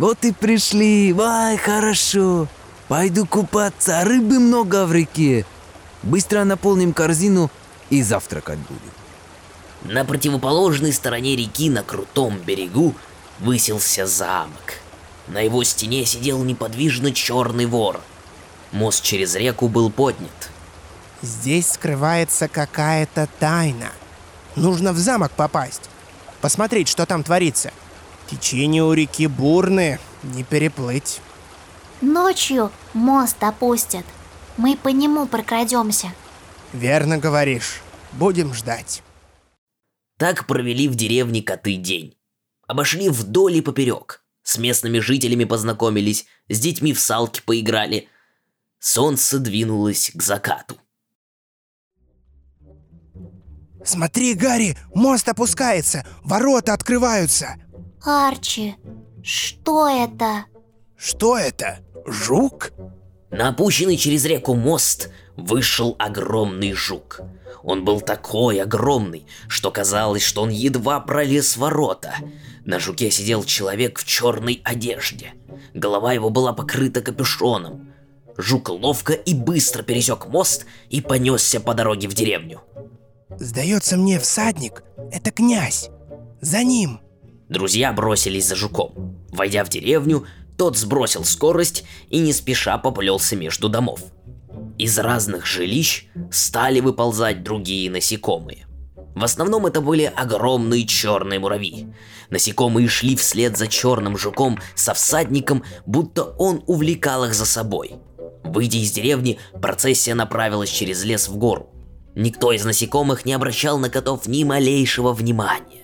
Вот 0.00 0.24
и 0.24 0.32
пришли. 0.32 1.12
Вай, 1.12 1.58
хорошо. 1.58 2.48
Пойду 2.88 3.26
купаться. 3.26 4.02
Рыбы 4.02 4.38
много 4.38 4.86
в 4.86 4.94
реке. 4.94 5.44
Быстро 6.02 6.44
наполним 6.44 6.94
корзину 6.94 7.50
и 7.90 8.02
завтракать 8.02 8.58
будем. 8.60 9.92
На 9.94 10.06
противоположной 10.06 10.94
стороне 10.94 11.36
реки 11.36 11.68
на 11.68 11.82
крутом 11.82 12.38
берегу 12.38 12.94
высился 13.40 14.06
замок. 14.06 14.80
На 15.28 15.40
его 15.40 15.62
стене 15.64 16.06
сидел 16.06 16.42
неподвижно 16.44 17.12
черный 17.12 17.66
вор. 17.66 18.00
Мост 18.72 19.04
через 19.04 19.34
реку 19.34 19.68
был 19.68 19.90
поднят. 19.90 20.50
Здесь 21.20 21.72
скрывается 21.72 22.48
какая-то 22.48 23.28
тайна. 23.38 23.90
Нужно 24.56 24.94
в 24.94 24.98
замок 24.98 25.32
попасть. 25.32 25.90
Посмотреть, 26.40 26.88
что 26.88 27.04
там 27.04 27.22
творится. 27.22 27.70
Течение 28.30 28.84
у 28.84 28.92
реки 28.92 29.26
бурное, 29.26 29.98
не 30.22 30.44
переплыть. 30.44 31.20
Ночью 32.00 32.70
мост 32.94 33.42
опустят. 33.42 34.04
Мы 34.56 34.76
по 34.76 34.88
нему 34.88 35.26
прокрадемся. 35.26 36.12
Верно 36.72 37.18
говоришь. 37.18 37.80
Будем 38.12 38.54
ждать. 38.54 39.02
Так 40.16 40.46
провели 40.46 40.86
в 40.86 40.94
деревне 40.94 41.42
коты 41.42 41.74
день. 41.74 42.16
Обошли 42.68 43.08
вдоль 43.08 43.56
и 43.56 43.62
поперек. 43.62 44.22
С 44.44 44.58
местными 44.58 45.00
жителями 45.00 45.42
познакомились, 45.42 46.26
с 46.48 46.60
детьми 46.60 46.92
в 46.92 47.00
салки 47.00 47.42
поиграли. 47.44 48.08
Солнце 48.78 49.40
двинулось 49.40 50.12
к 50.14 50.22
закату. 50.22 50.76
Смотри, 53.84 54.34
Гарри, 54.34 54.76
мост 54.94 55.28
опускается, 55.28 56.06
ворота 56.22 56.74
открываются. 56.74 57.56
Арчи, 58.02 58.76
что 59.22 59.88
это? 59.88 60.46
Что 60.96 61.36
это? 61.36 61.80
Жук? 62.06 62.72
На 63.30 63.48
опущенный 63.48 63.96
через 63.96 64.24
реку 64.24 64.54
мост 64.54 65.10
вышел 65.36 65.96
огромный 65.98 66.72
жук. 66.72 67.20
Он 67.62 67.84
был 67.84 68.00
такой 68.00 68.60
огромный, 68.60 69.26
что 69.48 69.70
казалось, 69.70 70.22
что 70.22 70.42
он 70.42 70.50
едва 70.50 70.98
пролез 71.00 71.56
ворота. 71.56 72.14
На 72.64 72.78
жуке 72.78 73.10
сидел 73.10 73.44
человек 73.44 73.98
в 73.98 74.06
черной 74.06 74.62
одежде. 74.64 75.34
Голова 75.74 76.12
его 76.12 76.30
была 76.30 76.52
покрыта 76.52 77.02
капюшоном. 77.02 77.92
Жук 78.36 78.70
ловко 78.70 79.12
и 79.12 79.34
быстро 79.34 79.82
пересек 79.82 80.26
мост 80.26 80.64
и 80.88 81.02
понесся 81.02 81.60
по 81.60 81.74
дороге 81.74 82.08
в 82.08 82.14
деревню. 82.14 82.62
Сдается 83.38 83.96
мне, 83.96 84.18
всадник— 84.18 84.82
это 85.12 85.30
князь. 85.30 85.90
За 86.40 86.64
ним. 86.64 87.00
Друзья 87.50 87.92
бросились 87.92 88.46
за 88.46 88.54
жуком. 88.54 89.18
Войдя 89.32 89.64
в 89.64 89.68
деревню, 89.68 90.24
тот 90.56 90.78
сбросил 90.78 91.24
скорость 91.24 91.84
и 92.08 92.20
не 92.20 92.32
спеша 92.32 92.78
поплелся 92.78 93.34
между 93.34 93.68
домов. 93.68 94.02
Из 94.78 94.96
разных 95.00 95.46
жилищ 95.46 96.06
стали 96.30 96.78
выползать 96.78 97.42
другие 97.42 97.90
насекомые. 97.90 98.66
В 99.16 99.24
основном 99.24 99.66
это 99.66 99.80
были 99.80 100.04
огромные 100.04 100.86
черные 100.86 101.40
муравьи. 101.40 101.88
Насекомые 102.30 102.86
шли 102.86 103.16
вслед 103.16 103.56
за 103.56 103.66
черным 103.66 104.16
жуком 104.16 104.60
со 104.76 104.94
всадником, 104.94 105.64
будто 105.86 106.22
он 106.38 106.62
увлекал 106.68 107.24
их 107.24 107.34
за 107.34 107.46
собой. 107.46 107.94
Выйдя 108.44 108.78
из 108.78 108.92
деревни, 108.92 109.38
процессия 109.60 110.14
направилась 110.14 110.70
через 110.70 111.02
лес 111.02 111.28
в 111.28 111.36
гору. 111.36 111.70
Никто 112.14 112.52
из 112.52 112.64
насекомых 112.64 113.24
не 113.24 113.32
обращал 113.32 113.76
на 113.80 113.90
котов 113.90 114.28
ни 114.28 114.44
малейшего 114.44 115.12
внимания. 115.12 115.79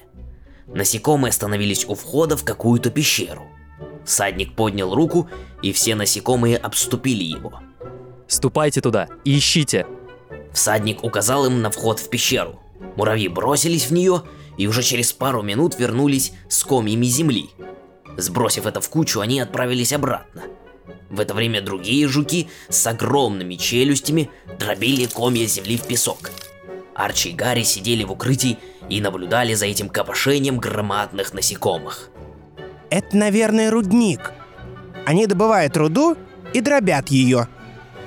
Насекомые 0.66 1.30
остановились 1.30 1.84
у 1.84 1.94
входа 1.94 2.36
в 2.36 2.44
какую-то 2.44 2.90
пещеру. 2.90 3.46
Всадник 4.04 4.54
поднял 4.54 4.94
руку, 4.94 5.28
и 5.62 5.72
все 5.72 5.94
насекомые 5.94 6.56
обступили 6.56 7.24
его. 7.24 7.60
Ступайте 8.28 8.80
туда 8.80 9.08
и 9.24 9.38
ищите. 9.38 9.86
Всадник 10.52 11.04
указал 11.04 11.46
им 11.46 11.62
на 11.62 11.70
вход 11.70 11.98
в 11.98 12.08
пещеру. 12.08 12.60
Муравьи 12.96 13.28
бросились 13.28 13.86
в 13.86 13.92
нее 13.92 14.22
и 14.56 14.66
уже 14.66 14.82
через 14.82 15.12
пару 15.12 15.42
минут 15.42 15.78
вернулись 15.78 16.32
с 16.48 16.64
комьями 16.64 17.06
земли. 17.06 17.50
Сбросив 18.16 18.66
это 18.66 18.80
в 18.80 18.88
кучу, 18.88 19.20
они 19.20 19.40
отправились 19.40 19.92
обратно. 19.92 20.44
В 21.10 21.20
это 21.20 21.34
время 21.34 21.60
другие 21.60 22.08
жуки 22.08 22.48
с 22.68 22.86
огромными 22.86 23.54
челюстями 23.54 24.30
дробили 24.58 25.06
комья 25.06 25.46
земли 25.46 25.76
в 25.76 25.86
песок. 25.86 26.30
Арчи 26.94 27.30
и 27.30 27.34
Гарри 27.34 27.62
сидели 27.62 28.04
в 28.04 28.12
укрытии 28.12 28.58
и 28.88 29.00
наблюдали 29.00 29.54
за 29.54 29.66
этим 29.66 29.88
копошением 29.88 30.58
громадных 30.58 31.34
насекомых. 31.34 32.08
Это, 32.90 33.16
наверное, 33.16 33.70
рудник. 33.70 34.32
Они 35.04 35.26
добывают 35.26 35.76
руду 35.76 36.16
и 36.52 36.60
дробят 36.60 37.08
ее. 37.08 37.48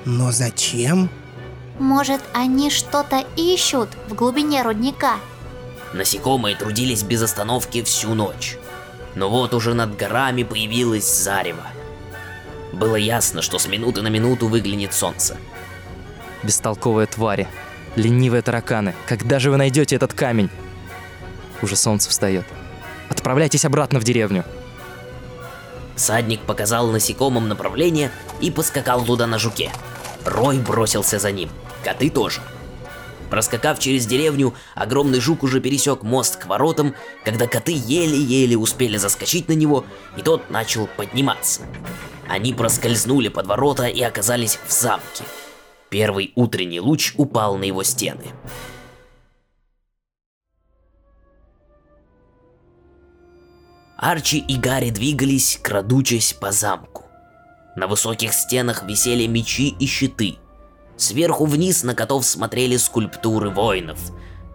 Но 0.05 0.31
зачем? 0.31 1.09
Может, 1.77 2.21
они 2.33 2.69
что-то 2.69 3.23
ищут 3.35 3.89
в 4.07 4.13
глубине 4.13 4.63
рудника? 4.63 5.13
Насекомые 5.93 6.55
трудились 6.55 7.03
без 7.03 7.21
остановки 7.21 7.83
всю 7.83 8.13
ночь. 8.13 8.57
Но 9.15 9.29
вот 9.29 9.53
уже 9.53 9.73
над 9.73 9.95
горами 9.97 10.43
появилось 10.43 11.05
зарево. 11.05 11.65
Было 12.73 12.95
ясно, 12.95 13.41
что 13.41 13.59
с 13.59 13.67
минуты 13.67 14.01
на 14.01 14.07
минуту 14.07 14.47
выглянет 14.47 14.93
солнце. 14.93 15.37
Бестолковые 16.43 17.07
твари. 17.07 17.47
Ленивые 17.95 18.41
тараканы. 18.41 18.93
Когда 19.07 19.39
же 19.39 19.49
вы 19.49 19.57
найдете 19.57 19.95
этот 19.95 20.13
камень? 20.13 20.49
Уже 21.61 21.75
солнце 21.75 22.09
встает. 22.09 22.45
Отправляйтесь 23.09 23.65
обратно 23.65 23.99
в 23.99 24.03
деревню. 24.03 24.45
Всадник 25.95 26.41
показал 26.41 26.87
насекомым 26.91 27.47
направление 27.49 28.11
и 28.39 28.51
поскакал 28.51 29.03
туда 29.03 29.27
на 29.27 29.37
жуке. 29.37 29.71
Рой 30.25 30.57
бросился 30.59 31.19
за 31.19 31.31
ним. 31.31 31.49
Коты 31.83 32.09
тоже. 32.09 32.41
Проскакав 33.29 33.79
через 33.79 34.05
деревню, 34.05 34.53
огромный 34.75 35.19
жук 35.19 35.43
уже 35.43 35.59
пересек 35.59 36.01
мост 36.03 36.37
к 36.37 36.47
воротам, 36.47 36.95
когда 37.23 37.47
коты 37.47 37.73
еле-еле 37.73 38.57
успели 38.57 38.97
заскочить 38.97 39.47
на 39.47 39.53
него, 39.53 39.85
и 40.17 40.21
тот 40.21 40.49
начал 40.49 40.87
подниматься. 40.87 41.61
Они 42.27 42.53
проскользнули 42.53 43.27
под 43.27 43.47
ворота 43.47 43.85
и 43.85 44.01
оказались 44.01 44.59
в 44.67 44.71
замке. 44.71 45.23
Первый 45.89 46.31
утренний 46.35 46.79
луч 46.79 47.13
упал 47.17 47.57
на 47.57 47.63
его 47.63 47.83
стены. 47.83 48.25
Арчи 54.01 54.37
и 54.37 54.55
Гарри 54.55 54.91
двигались, 54.91 55.59
крадучись 55.61 56.31
по 56.31 56.53
замку. 56.53 57.03
На 57.75 57.85
высоких 57.85 58.33
стенах 58.33 58.83
висели 58.83 59.27
мечи 59.27 59.75
и 59.77 59.85
щиты. 59.87 60.37
Сверху 60.95 61.45
вниз 61.45 61.83
на 61.83 61.93
котов 61.95 62.25
смотрели 62.25 62.77
скульптуры 62.77 63.49
воинов. 63.49 63.99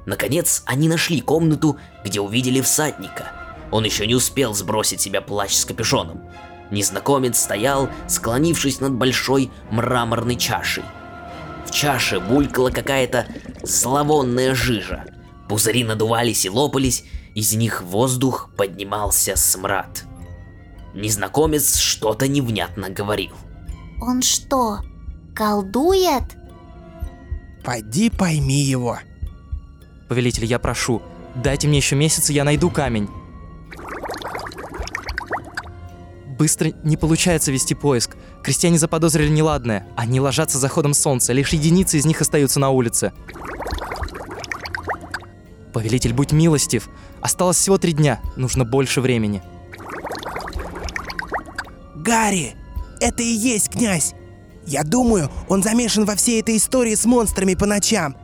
Наконец, 0.06 0.62
они 0.64 0.88
нашли 0.88 1.20
комнату, 1.20 1.76
где 2.02 2.20
увидели 2.20 2.62
всадника. 2.62 3.32
Он 3.70 3.84
еще 3.84 4.06
не 4.06 4.14
успел 4.14 4.54
сбросить 4.54 5.02
себя 5.02 5.20
плащ 5.20 5.52
с 5.52 5.66
капюшоном. 5.66 6.22
Незнакомец 6.70 7.38
стоял, 7.38 7.90
склонившись 8.08 8.80
над 8.80 8.94
большой 8.94 9.50
мраморной 9.70 10.36
чашей. 10.36 10.84
В 11.66 11.70
чаше 11.70 12.18
булькала 12.18 12.70
какая-то 12.70 13.26
зловонная 13.62 14.54
жижа. 14.54 15.04
Пузыри 15.50 15.84
надувались 15.84 16.46
и 16.46 16.50
лопались, 16.50 17.04
из 17.34 17.54
них 17.54 17.82
в 17.82 17.86
воздух 17.86 18.50
поднимался 18.56 19.36
смрад. 19.36 20.04
Незнакомец 20.94 21.76
что-то 21.76 22.28
невнятно 22.28 22.90
говорил. 22.90 23.32
Он 24.00 24.22
что, 24.22 24.78
колдует? 25.34 26.22
Пойди 27.64 28.10
пойми 28.10 28.62
его. 28.62 28.98
Повелитель, 30.08 30.44
я 30.44 30.58
прошу, 30.58 31.02
дайте 31.34 31.66
мне 31.66 31.78
еще 31.78 31.96
месяц, 31.96 32.30
и 32.30 32.34
я 32.34 32.44
найду 32.44 32.70
камень. 32.70 33.08
Быстро 36.38 36.72
не 36.84 36.96
получается 36.96 37.50
вести 37.50 37.74
поиск. 37.74 38.16
Крестьяне 38.42 38.78
заподозрили 38.78 39.28
неладное. 39.28 39.86
Они 39.96 40.20
ложатся 40.20 40.58
за 40.58 40.68
ходом 40.68 40.92
солнца, 40.92 41.32
лишь 41.32 41.50
единицы 41.50 41.96
из 41.96 42.04
них 42.04 42.20
остаются 42.20 42.60
на 42.60 42.70
улице. 42.70 43.12
Повелитель, 45.74 46.14
будь 46.14 46.30
милостив. 46.30 46.88
Осталось 47.20 47.56
всего 47.56 47.78
три 47.78 47.92
дня, 47.92 48.20
нужно 48.36 48.64
больше 48.64 49.00
времени. 49.00 49.42
Гарри, 51.96 52.54
это 53.00 53.24
и 53.24 53.26
есть 53.26 53.70
князь. 53.70 54.14
Я 54.66 54.84
думаю, 54.84 55.30
он 55.48 55.64
замешан 55.64 56.04
во 56.04 56.14
всей 56.14 56.40
этой 56.40 56.58
истории 56.58 56.94
с 56.94 57.04
монстрами 57.04 57.54
по 57.54 57.66
ночам. 57.66 58.16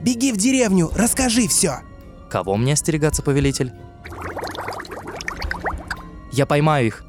Беги 0.00 0.32
в 0.32 0.36
деревню, 0.36 0.90
расскажи 0.96 1.46
все. 1.46 1.78
Кого 2.28 2.56
мне 2.56 2.72
остерегаться, 2.72 3.22
повелитель? 3.22 3.72
Я 6.32 6.44
поймаю 6.44 6.88
их. 6.88 7.04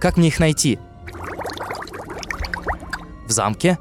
Как 0.00 0.16
мне 0.16 0.28
их 0.28 0.38
найти? 0.38 0.78
В 3.26 3.32
замке? 3.32 3.78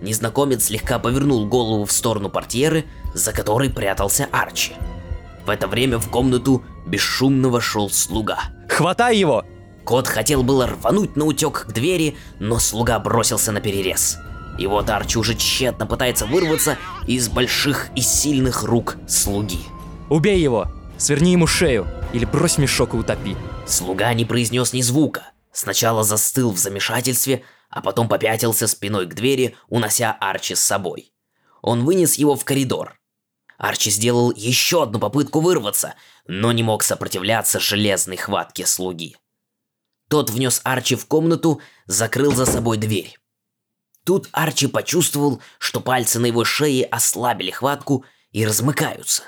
Незнакомец 0.00 0.66
слегка 0.66 1.00
повернул 1.00 1.46
голову 1.48 1.84
в 1.84 1.92
сторону 1.92 2.28
портьеры, 2.28 2.84
за 3.14 3.32
которой 3.32 3.70
прятался 3.70 4.28
Арчи. 4.32 4.72
В 5.44 5.50
это 5.50 5.66
время 5.66 5.98
в 5.98 6.08
комнату 6.08 6.64
бесшумно 6.86 7.48
вошел 7.48 7.90
слуга. 7.90 8.38
Хватай 8.68 9.16
его! 9.16 9.44
Кот 9.84 10.06
хотел 10.06 10.42
было 10.42 10.68
рвануть 10.68 11.16
на 11.16 11.24
утек 11.24 11.66
к 11.66 11.72
двери, 11.72 12.16
но 12.38 12.58
слуга 12.58 12.98
бросился 13.00 13.50
на 13.50 13.60
перерез. 13.60 14.18
И 14.58 14.66
вот 14.66 14.88
Арчи 14.90 15.18
уже 15.18 15.34
тщетно 15.34 15.86
пытается 15.86 16.26
вырваться 16.26 16.78
из 17.06 17.28
больших 17.28 17.88
и 17.96 18.00
сильных 18.00 18.62
рук 18.62 18.96
слуги. 19.08 19.60
Убей 20.08 20.40
его! 20.40 20.68
Сверни 20.98 21.32
ему 21.32 21.48
шею 21.48 21.88
или 22.12 22.24
брось 22.24 22.58
мешок 22.58 22.94
и 22.94 22.96
утопи. 22.96 23.36
Слуга 23.66 24.14
не 24.14 24.24
произнес 24.24 24.72
ни 24.72 24.82
звука. 24.82 25.32
Сначала 25.50 26.04
застыл 26.04 26.52
в 26.52 26.58
замешательстве, 26.58 27.42
а 27.70 27.80
потом 27.80 28.08
попятился 28.08 28.68
спиной 28.68 29.06
к 29.06 29.14
двери, 29.14 29.56
унося 29.68 30.16
Арчи 30.20 30.54
с 30.54 30.60
собой. 30.60 31.12
Он 31.60 31.84
вынес 31.84 32.14
его 32.14 32.36
в 32.36 32.44
коридор. 32.44 32.94
Арчи 33.58 33.90
сделал 33.90 34.32
еще 34.32 34.82
одну 34.82 34.98
попытку 34.98 35.40
вырваться, 35.40 35.94
но 36.26 36.52
не 36.52 36.62
мог 36.62 36.82
сопротивляться 36.82 37.60
железной 37.60 38.16
хватке 38.16 38.66
слуги. 38.66 39.16
Тот 40.08 40.30
внес 40.30 40.60
Арчи 40.64 40.94
в 40.94 41.06
комнату, 41.06 41.60
закрыл 41.86 42.34
за 42.34 42.44
собой 42.44 42.76
дверь. 42.76 43.18
Тут 44.04 44.28
Арчи 44.32 44.66
почувствовал, 44.66 45.40
что 45.58 45.80
пальцы 45.80 46.18
на 46.18 46.26
его 46.26 46.44
шее 46.44 46.84
ослабили 46.84 47.50
хватку 47.50 48.04
и 48.32 48.44
размыкаются. 48.44 49.24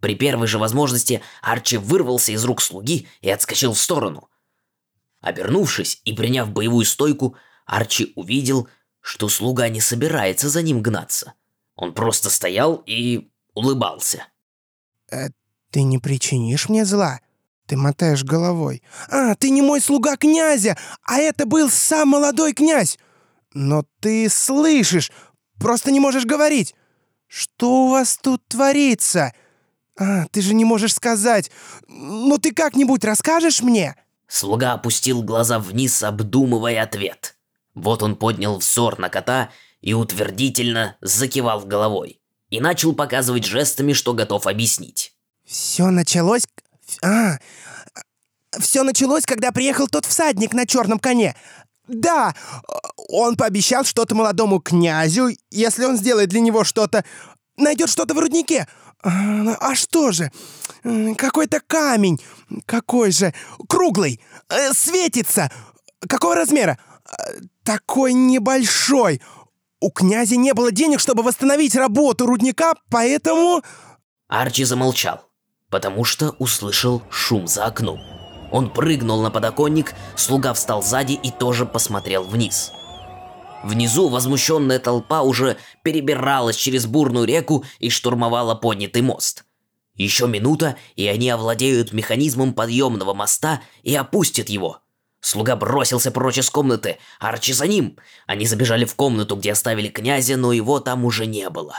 При 0.00 0.14
первой 0.14 0.46
же 0.46 0.58
возможности 0.58 1.22
Арчи 1.42 1.76
вырвался 1.76 2.32
из 2.32 2.44
рук 2.44 2.62
слуги 2.62 3.08
и 3.20 3.30
отскочил 3.30 3.72
в 3.72 3.80
сторону. 3.80 4.28
Обернувшись 5.20 6.00
и 6.04 6.12
приняв 6.12 6.50
боевую 6.50 6.84
стойку, 6.84 7.36
Арчи 7.64 8.12
увидел, 8.14 8.68
что 9.00 9.28
слуга 9.28 9.68
не 9.68 9.80
собирается 9.80 10.48
за 10.48 10.62
ним 10.62 10.82
гнаться. 10.82 11.34
Он 11.74 11.92
просто 11.92 12.30
стоял 12.30 12.82
и 12.86 13.30
улыбался. 13.56 14.28
Э, 15.10 15.30
ты 15.72 15.82
не 15.82 15.98
причинишь 15.98 16.68
мне 16.68 16.84
зла? 16.84 17.20
Ты 17.66 17.76
мотаешь 17.76 18.22
головой. 18.22 18.82
А, 19.10 19.34
ты 19.34 19.50
не 19.50 19.62
мой 19.62 19.80
слуга 19.80 20.16
князя, 20.16 20.76
а 21.02 21.18
это 21.18 21.46
был 21.46 21.68
сам 21.68 22.10
молодой 22.10 22.52
князь. 22.52 22.98
Но 23.52 23.84
ты 24.00 24.28
слышишь, 24.28 25.10
просто 25.58 25.90
не 25.90 25.98
можешь 25.98 26.26
говорить. 26.26 26.76
Что 27.26 27.86
у 27.86 27.90
вас 27.90 28.18
тут 28.18 28.46
творится? 28.46 29.32
А, 29.98 30.26
ты 30.26 30.42
же 30.42 30.54
не 30.54 30.64
можешь 30.64 30.94
сказать. 30.94 31.50
Ну 31.88 32.38
ты 32.38 32.52
как-нибудь 32.52 33.04
расскажешь 33.04 33.62
мне? 33.62 33.96
Слуга 34.28 34.74
опустил 34.74 35.22
глаза 35.22 35.58
вниз, 35.58 36.02
обдумывая 36.02 36.82
ответ. 36.82 37.36
Вот 37.74 38.02
он 38.02 38.16
поднял 38.16 38.58
взор 38.58 38.98
на 38.98 39.08
кота 39.08 39.50
и 39.80 39.92
утвердительно 39.92 40.96
закивал 41.00 41.60
головой. 41.64 42.20
И 42.56 42.60
начал 42.60 42.94
показывать 42.94 43.44
жестами, 43.44 43.92
что 43.92 44.14
готов 44.14 44.46
объяснить. 44.46 45.12
Все 45.44 45.90
началось... 45.90 46.44
А, 47.04 47.36
все 48.58 48.82
началось, 48.82 49.26
когда 49.26 49.52
приехал 49.52 49.88
тот 49.88 50.06
всадник 50.06 50.54
на 50.54 50.66
черном 50.66 50.98
коне. 50.98 51.36
Да, 51.86 52.34
он 53.08 53.36
пообещал 53.36 53.84
что-то 53.84 54.14
молодому 54.14 54.58
князю, 54.60 55.36
если 55.50 55.84
он 55.84 55.98
сделает 55.98 56.30
для 56.30 56.40
него 56.40 56.64
что-то, 56.64 57.04
найдет 57.58 57.90
что-то 57.90 58.14
в 58.14 58.18
руднике. 58.18 58.66
А, 59.02 59.10
а 59.60 59.74
что 59.74 60.10
же? 60.10 60.32
Какой-то 61.18 61.60
камень. 61.60 62.18
Какой 62.64 63.12
же? 63.12 63.34
Круглый. 63.68 64.18
Э, 64.48 64.72
светится. 64.72 65.50
Какого 66.08 66.34
размера? 66.34 66.78
Э, 67.04 67.32
такой 67.64 68.14
небольшой. 68.14 69.20
У 69.86 69.90
князя 69.92 70.34
не 70.34 70.52
было 70.52 70.72
денег, 70.72 70.98
чтобы 70.98 71.22
восстановить 71.22 71.76
работу 71.76 72.26
рудника, 72.26 72.74
поэтому... 72.90 73.62
Арчи 74.26 74.64
замолчал, 74.64 75.20
потому 75.70 76.02
что 76.02 76.30
услышал 76.40 77.04
шум 77.08 77.46
за 77.46 77.66
окном. 77.66 78.00
Он 78.50 78.68
прыгнул 78.68 79.22
на 79.22 79.30
подоконник, 79.30 79.94
слуга 80.16 80.54
встал 80.54 80.82
сзади 80.82 81.12
и 81.12 81.30
тоже 81.30 81.66
посмотрел 81.66 82.24
вниз. 82.24 82.72
Внизу 83.62 84.08
возмущенная 84.08 84.80
толпа 84.80 85.22
уже 85.22 85.56
перебиралась 85.84 86.56
через 86.56 86.86
бурную 86.86 87.24
реку 87.24 87.64
и 87.78 87.88
штурмовала 87.88 88.56
поднятый 88.56 89.02
мост. 89.02 89.44
Еще 89.94 90.26
минута, 90.26 90.74
и 90.96 91.06
они 91.06 91.30
овладеют 91.30 91.92
механизмом 91.92 92.54
подъемного 92.54 93.14
моста 93.14 93.62
и 93.84 93.94
опустят 93.94 94.48
его. 94.48 94.80
Слуга 95.26 95.56
бросился 95.56 96.10
прочь 96.10 96.38
из 96.38 96.50
комнаты, 96.50 96.98
Арчи 97.18 97.52
за 97.52 97.66
ним. 97.66 97.96
Они 98.26 98.46
забежали 98.46 98.84
в 98.84 98.94
комнату, 98.94 99.36
где 99.36 99.52
оставили 99.52 99.88
князя, 99.88 100.36
но 100.36 100.52
его 100.52 100.78
там 100.80 101.04
уже 101.04 101.26
не 101.26 101.48
было. 101.50 101.74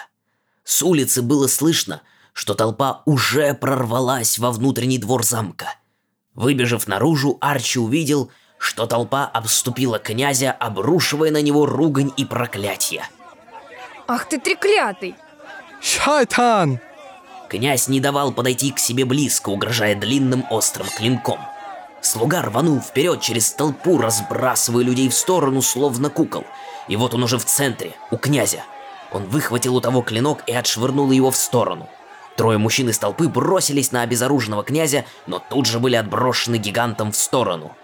С 0.63 0.83
улицы 0.83 1.21
было 1.21 1.47
слышно, 1.47 2.01
что 2.33 2.55
толпа 2.55 3.03
уже 3.05 3.53
прорвалась 3.53 4.38
во 4.38 4.51
внутренний 4.51 4.97
двор 4.97 5.23
замка– 5.23 5.75
Выбежав 6.38 6.88
наружу, 6.88 7.39
Арчи 7.41 7.79
увидел, 7.79 8.31
что 8.60 8.86
толпа 8.86 9.25
обступила 9.25 9.97
князя, 9.97 10.51
обрушивая 10.51 11.31
на 11.31 11.41
него 11.41 11.65
ругань 11.65 12.12
и 12.15 12.25
проклятие. 12.25 13.10
Ах 14.07 14.29
ты 14.29 14.39
треклятый! 14.39 15.15
Шайтан! 15.81 16.79
Князь 17.49 17.88
не 17.88 17.99
давал 17.99 18.31
подойти 18.31 18.71
к 18.71 18.77
себе 18.77 19.03
близко, 19.05 19.49
угрожая 19.49 19.95
длинным 19.95 20.45
острым 20.51 20.88
клинком. 20.95 21.39
Слуга 22.01 22.41
рванул 22.41 22.79
вперед 22.79 23.21
через 23.21 23.51
толпу, 23.51 23.97
разбрасывая 23.97 24.83
людей 24.83 25.10
в 25.10 25.13
сторону, 25.13 25.62
словно 25.62 26.10
кукол. 26.10 26.45
И 26.88 26.95
вот 26.95 27.13
он 27.13 27.23
уже 27.23 27.38
в 27.38 27.45
центре, 27.45 27.95
у 28.12 28.17
князя. 28.17 28.63
Он 29.12 29.25
выхватил 29.25 29.75
у 29.75 29.81
того 29.81 30.01
клинок 30.01 30.43
и 30.47 30.53
отшвырнул 30.53 31.12
его 31.12 31.31
в 31.31 31.36
сторону. 31.36 31.89
Трое 32.36 32.57
мужчин 32.57 32.89
из 32.89 32.99
толпы 32.99 33.27
бросились 33.27 33.91
на 33.91 34.03
обезоруженного 34.03 34.63
князя, 34.63 35.05
но 35.25 35.39
тут 35.39 35.65
же 35.65 35.79
были 35.79 35.95
отброшены 35.95 36.57
гигантом 36.57 37.12
в 37.12 37.17
сторону. 37.17 37.75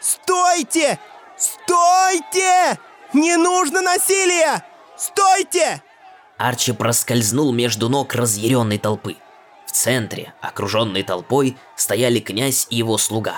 Стойте! 0.00 0.98
Стойте! 1.36 2.78
Не 3.12 3.36
нужно 3.36 3.80
насилия! 3.80 4.62
Стойте! 4.96 5.82
Арчи 6.36 6.72
проскользнул 6.72 7.52
между 7.52 7.88
ног 7.88 8.14
разъяренной 8.14 8.78
толпы. 8.78 9.16
В 9.66 9.72
центре, 9.72 10.32
окруженной 10.40 11.02
толпой, 11.02 11.56
стояли 11.74 12.20
князь 12.20 12.66
и 12.70 12.76
его 12.76 12.98
слуга. 12.98 13.36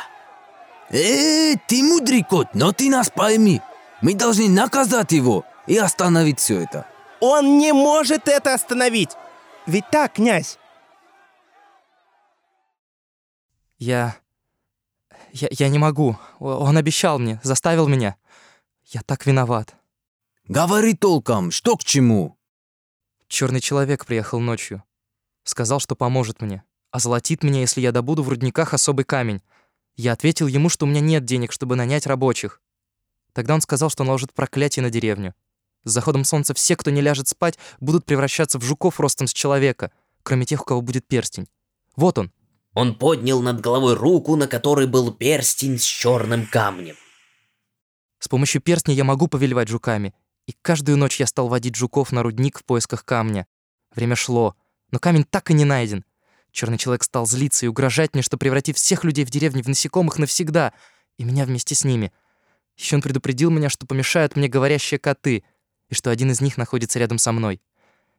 Э, 0.90 1.54
ты 1.66 1.82
мудрый 1.82 2.22
кот, 2.22 2.48
но 2.54 2.72
ты 2.72 2.88
нас 2.88 3.10
пойми. 3.10 3.60
Мы 4.00 4.14
должны 4.14 4.48
наказать 4.48 5.12
его 5.12 5.44
и 5.66 5.76
остановить 5.76 6.38
все 6.38 6.60
это. 6.60 6.86
Он 7.20 7.58
не 7.58 7.72
может 7.72 8.28
это 8.28 8.54
остановить! 8.54 9.10
Ведь 9.66 9.90
так, 9.90 10.14
князь? 10.14 10.58
Я... 13.78 14.16
я... 15.32 15.48
Я 15.50 15.68
не 15.68 15.78
могу. 15.78 16.16
Он 16.38 16.76
обещал 16.76 17.18
мне, 17.18 17.40
заставил 17.42 17.86
меня. 17.86 18.16
Я 18.86 19.02
так 19.02 19.26
виноват. 19.26 19.74
Говори 20.46 20.94
толком, 20.94 21.50
что 21.50 21.76
к 21.76 21.84
чему? 21.84 22.38
Черный 23.26 23.60
человек 23.60 24.06
приехал 24.06 24.40
ночью. 24.40 24.82
Сказал, 25.48 25.80
что 25.80 25.96
поможет 25.96 26.42
мне. 26.42 26.62
Озолотит 26.90 27.42
меня, 27.42 27.60
если 27.60 27.80
я 27.80 27.90
добуду 27.90 28.22
в 28.22 28.28
рудниках 28.28 28.74
особый 28.74 29.06
камень. 29.06 29.40
Я 29.96 30.12
ответил 30.12 30.46
ему, 30.46 30.68
что 30.68 30.84
у 30.84 30.88
меня 30.90 31.00
нет 31.00 31.24
денег, 31.24 31.52
чтобы 31.52 31.74
нанять 31.74 32.06
рабочих. 32.06 32.60
Тогда 33.32 33.54
он 33.54 33.62
сказал, 33.62 33.88
что 33.88 34.04
наложит 34.04 34.34
проклятие 34.34 34.82
на 34.82 34.90
деревню. 34.90 35.34
С 35.84 35.92
заходом 35.92 36.24
солнца 36.24 36.52
все, 36.52 36.76
кто 36.76 36.90
не 36.90 37.00
ляжет 37.00 37.28
спать, 37.28 37.58
будут 37.80 38.04
превращаться 38.04 38.58
в 38.58 38.62
жуков 38.62 39.00
ростом 39.00 39.26
с 39.26 39.32
человека, 39.32 39.90
кроме 40.22 40.44
тех, 40.44 40.60
у 40.60 40.64
кого 40.64 40.82
будет 40.82 41.08
перстень. 41.08 41.48
Вот 41.96 42.18
он. 42.18 42.30
Он 42.74 42.94
поднял 42.94 43.40
над 43.40 43.62
головой 43.62 43.94
руку, 43.94 44.36
на 44.36 44.48
которой 44.48 44.86
был 44.86 45.12
перстень 45.14 45.78
с 45.78 45.82
черным 45.82 46.46
камнем. 46.46 46.96
С 48.18 48.28
помощью 48.28 48.60
перстня 48.60 48.92
я 48.92 49.04
могу 49.04 49.28
повелевать 49.28 49.68
жуками. 49.68 50.12
И 50.46 50.52
каждую 50.60 50.98
ночь 50.98 51.18
я 51.18 51.26
стал 51.26 51.48
водить 51.48 51.74
жуков 51.74 52.12
на 52.12 52.22
рудник 52.22 52.58
в 52.58 52.64
поисках 52.64 53.06
камня. 53.06 53.46
Время 53.94 54.14
шло, 54.14 54.54
но 54.90 54.98
камень 54.98 55.24
так 55.24 55.50
и 55.50 55.54
не 55.54 55.64
найден. 55.64 56.04
Черный 56.52 56.78
человек 56.78 57.02
стал 57.02 57.26
злиться 57.26 57.66
и 57.66 57.68
угрожать 57.68 58.14
мне, 58.14 58.22
что 58.22 58.38
превратит 58.38 58.76
всех 58.76 59.04
людей 59.04 59.24
в 59.24 59.30
деревне 59.30 59.62
в 59.62 59.68
насекомых 59.68 60.18
навсегда, 60.18 60.72
и 61.16 61.24
меня 61.24 61.44
вместе 61.44 61.74
с 61.74 61.84
ними. 61.84 62.12
Еще 62.76 62.96
он 62.96 63.02
предупредил 63.02 63.50
меня, 63.50 63.68
что 63.68 63.86
помешают 63.86 64.36
мне 64.36 64.48
говорящие 64.48 64.98
коты, 64.98 65.44
и 65.88 65.94
что 65.94 66.10
один 66.10 66.30
из 66.30 66.40
них 66.40 66.56
находится 66.56 66.98
рядом 66.98 67.18
со 67.18 67.32
мной. 67.32 67.60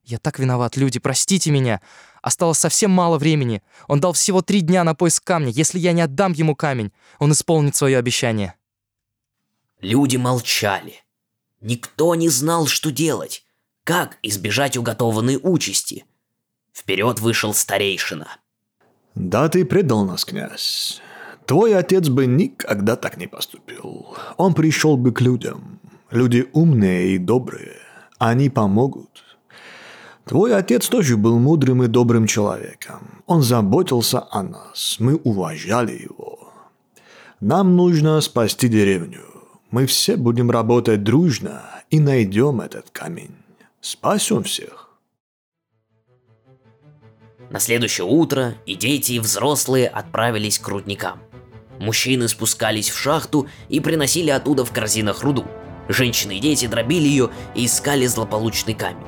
Я 0.03 0.17
так 0.17 0.39
виноват, 0.39 0.75
люди, 0.75 0.99
простите 0.99 1.51
меня. 1.51 1.81
Осталось 2.21 2.57
совсем 2.57 2.91
мало 2.91 3.17
времени. 3.17 3.61
Он 3.87 3.99
дал 3.99 4.13
всего 4.13 4.41
три 4.41 4.61
дня 4.61 4.83
на 4.83 4.95
поиск 4.95 5.23
камня. 5.23 5.51
Если 5.51 5.77
я 5.77 5.91
не 5.91 6.01
отдам 6.01 6.33
ему 6.33 6.55
камень, 6.55 6.91
он 7.19 7.31
исполнит 7.31 7.75
свое 7.75 7.97
обещание. 7.97 8.55
Люди 9.81 10.17
молчали. 10.17 10.95
Никто 11.61 12.15
не 12.15 12.29
знал, 12.29 12.67
что 12.67 12.91
делать. 12.91 13.45
Как 13.83 14.17
избежать 14.23 14.77
уготованной 14.77 15.39
участи? 15.41 16.05
Вперед 16.79 17.19
вышел 17.19 17.53
старейшина. 17.53 18.27
Да 19.13 19.49
ты 19.49 19.65
предал 19.65 20.05
нас, 20.05 20.23
князь. 20.23 21.01
Твой 21.45 21.75
отец 21.75 22.07
бы 22.07 22.25
никогда 22.25 22.95
так 22.95 23.17
не 23.17 23.27
поступил. 23.27 24.15
Он 24.37 24.53
пришел 24.53 24.95
бы 24.95 25.11
к 25.11 25.19
людям. 25.19 25.81
Люди 26.09 26.47
умные 26.53 27.15
и 27.15 27.17
добрые. 27.17 27.75
Они 28.17 28.49
помогут. 28.49 29.23
Твой 30.25 30.55
отец 30.55 30.87
тоже 30.87 31.17
был 31.17 31.37
мудрым 31.37 31.83
и 31.83 31.87
добрым 31.87 32.27
человеком. 32.27 33.23
Он 33.25 33.41
заботился 33.41 34.25
о 34.31 34.43
нас. 34.43 34.97
Мы 34.99 35.15
уважали 35.15 36.01
его. 36.01 36.53
Нам 37.41 37.75
нужно 37.75 38.21
спасти 38.21 38.69
деревню. 38.69 39.25
Мы 39.69 39.85
все 39.85 40.15
будем 40.15 40.49
работать 40.49 41.03
дружно 41.03 41.61
и 41.89 41.99
найдем 41.99 42.61
этот 42.61 42.89
камень. 42.91 43.35
Спасем 43.81 44.43
всех. 44.43 44.88
На 47.49 47.59
следующее 47.59 48.05
утро 48.05 48.53
и 48.65 48.75
дети, 48.75 49.13
и 49.13 49.19
взрослые 49.19 49.87
отправились 49.87 50.59
к 50.59 50.67
рудникам. 50.67 51.19
Мужчины 51.79 52.27
спускались 52.27 52.89
в 52.89 52.97
шахту 52.97 53.47
и 53.69 53.79
приносили 53.79 54.29
оттуда 54.29 54.65
в 54.65 54.71
корзинах 54.71 55.23
руду. 55.23 55.45
Женщины 55.87 56.37
и 56.37 56.39
дети 56.39 56.67
дробили 56.67 57.07
ее 57.07 57.31
и 57.55 57.65
искали 57.65 58.05
злополучный 58.05 58.75
камень. 58.75 59.07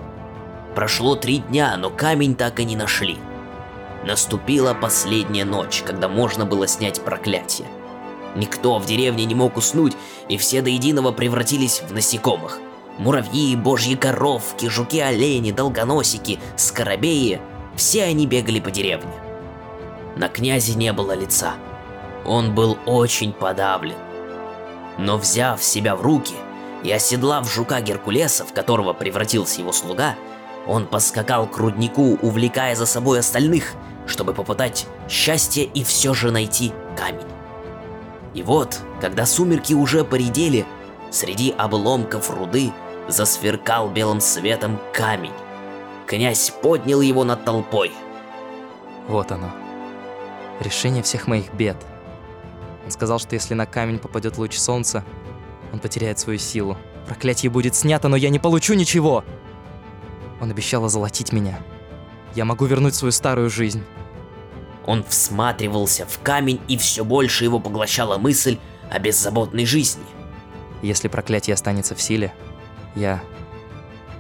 Прошло 0.74 1.16
три 1.16 1.40
дня, 1.40 1.76
но 1.78 1.92
камень 1.92 2.34
так 2.34 2.60
и 2.60 2.64
не 2.64 2.76
нашли. 2.76 3.18
Наступила 4.06 4.74
последняя 4.74 5.46
ночь, 5.46 5.84
когда 5.86 6.08
можно 6.08 6.46
было 6.46 6.66
снять 6.66 7.02
проклятие. 7.02 7.68
Никто 8.36 8.80
в 8.80 8.86
деревне 8.86 9.26
не 9.26 9.36
мог 9.36 9.58
уснуть, 9.58 9.94
и 10.30 10.38
все 10.38 10.62
до 10.64 10.70
единого 10.70 11.12
превратились 11.12 11.82
в 11.82 11.94
насекомых. 11.94 12.58
Муравьи, 12.98 13.56
божьи 13.56 13.96
коровки, 13.96 14.68
жуки-олени, 14.68 15.52
долгоносики, 15.52 16.40
скоробеи– 16.56 17.40
все 17.82 18.04
они 18.04 18.28
бегали 18.28 18.60
по 18.60 18.70
деревне. 18.70 19.12
На 20.16 20.30
князе 20.30 20.76
не 20.76 20.94
было 20.94 21.14
лица. 21.14 21.56
Он 22.26 22.54
был 22.54 22.78
очень 22.86 23.34
подавлен. 23.34 23.96
Но 25.00 25.18
взяв 25.18 25.64
себя 25.64 25.96
в 25.96 26.04
руки 26.04 26.36
и 26.84 26.92
оседлав 26.92 27.52
жука 27.52 27.82
Геркулеса, 27.82 28.46
в 28.46 28.54
которого 28.54 28.94
превратился 28.94 29.62
его 29.62 29.72
слуга, 29.72 30.14
он 30.68 30.86
поскакал 30.86 31.48
к 31.48 31.58
руднику, 31.58 32.20
увлекая 32.22 32.76
за 32.76 32.86
собой 32.86 33.18
остальных, 33.18 33.74
чтобы 34.06 34.36
попытать 34.36 34.86
счастье 35.10 35.64
и 35.64 35.84
все 35.84 36.14
же 36.14 36.30
найти 36.30 36.74
камень. 36.96 37.26
И 38.36 38.44
вот, 38.44 38.78
когда 39.02 39.26
сумерки 39.26 39.74
уже 39.74 40.04
поредели, 40.04 40.68
среди 41.10 41.50
обломков 41.58 42.30
руды 42.30 42.72
засверкал 43.08 43.90
белым 43.90 44.22
светом 44.22 44.80
камень. 44.94 45.34
Князь 46.12 46.52
поднял 46.62 47.00
его 47.00 47.24
над 47.24 47.46
толпой. 47.46 47.94
Вот 49.08 49.32
оно. 49.32 49.50
Решение 50.60 51.04
всех 51.04 51.26
моих 51.26 51.54
бед. 51.54 51.78
Он 52.84 52.92
сказал, 52.92 53.18
что 53.18 53.34
если 53.34 53.54
на 53.54 53.66
камень 53.66 53.98
попадет 53.98 54.38
луч 54.38 54.58
солнца, 54.58 55.06
он 55.72 55.80
потеряет 55.80 56.20
свою 56.20 56.38
силу. 56.38 56.78
Проклятие 57.08 57.50
будет 57.50 57.76
снято, 57.76 58.10
но 58.10 58.18
я 58.18 58.28
не 58.28 58.40
получу 58.40 58.74
ничего. 58.74 59.24
Он 60.42 60.52
обещал 60.52 60.84
озолотить 60.84 61.32
меня. 61.32 61.62
Я 62.36 62.44
могу 62.44 62.66
вернуть 62.66 62.94
свою 62.94 63.14
старую 63.14 63.50
жизнь. 63.50 63.82
Он 64.86 65.06
всматривался 65.06 66.06
в 66.06 66.20
камень, 66.22 66.60
и 66.68 66.76
все 66.76 67.06
больше 67.06 67.46
его 67.46 67.62
поглощала 67.62 68.18
мысль 68.18 68.58
о 68.90 69.00
беззаботной 69.00 69.66
жизни. 69.66 70.04
Если 70.82 71.08
проклятие 71.08 71.54
останется 71.54 71.96
в 71.96 72.02
силе, 72.02 72.34
я 72.96 73.24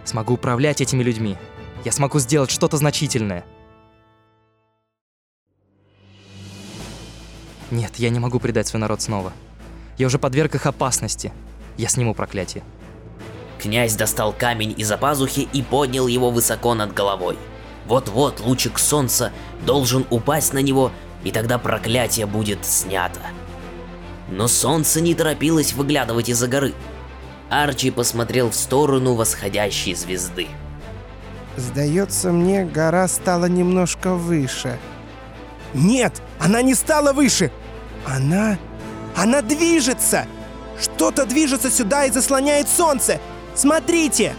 смогу 0.05 0.35
управлять 0.35 0.79
этими 0.79 1.03
людьми. 1.03 1.35
Я 1.83 1.91
смогу 1.91 2.19
сделать 2.19 2.51
что-то 2.51 2.77
значительное. 2.77 3.43
Нет, 7.71 7.95
я 7.95 8.09
не 8.09 8.19
могу 8.19 8.39
предать 8.39 8.67
свой 8.67 8.79
народ 8.79 9.01
снова. 9.01 9.33
Я 9.97 10.07
уже 10.07 10.19
подверг 10.19 10.55
их 10.55 10.65
опасности. 10.65 11.31
Я 11.77 11.87
сниму 11.87 12.13
проклятие. 12.13 12.63
Князь 13.59 13.95
достал 13.95 14.33
камень 14.33 14.73
из-за 14.77 14.97
пазухи 14.97 15.47
и 15.53 15.61
поднял 15.61 16.07
его 16.07 16.29
высоко 16.29 16.73
над 16.73 16.93
головой. 16.93 17.37
Вот-вот 17.87 18.39
лучик 18.41 18.77
солнца 18.77 19.31
должен 19.65 20.05
упасть 20.09 20.53
на 20.53 20.59
него, 20.59 20.91
и 21.23 21.31
тогда 21.31 21.57
проклятие 21.57 22.25
будет 22.25 22.65
снято. 22.65 23.21
Но 24.29 24.47
солнце 24.47 25.01
не 25.01 25.15
торопилось 25.15 25.73
выглядывать 25.73 26.29
из-за 26.29 26.47
горы. 26.47 26.73
Арчи 27.49 27.91
посмотрел 27.91 28.49
в 28.49 28.55
сторону 28.55 29.13
восходящей 29.15 29.93
звезды. 29.93 30.47
Сдается 31.61 32.31
мне, 32.31 32.65
гора 32.65 33.07
стала 33.07 33.45
немножко 33.45 34.15
выше. 34.15 34.79
Нет, 35.73 36.21
она 36.39 36.61
не 36.61 36.73
стала 36.73 37.13
выше. 37.13 37.51
Она... 38.05 38.57
Она 39.15 39.41
движется. 39.41 40.25
Что-то 40.81 41.25
движется 41.25 41.69
сюда 41.69 42.05
и 42.05 42.11
заслоняет 42.11 42.67
солнце. 42.67 43.19
Смотрите! 43.53 44.33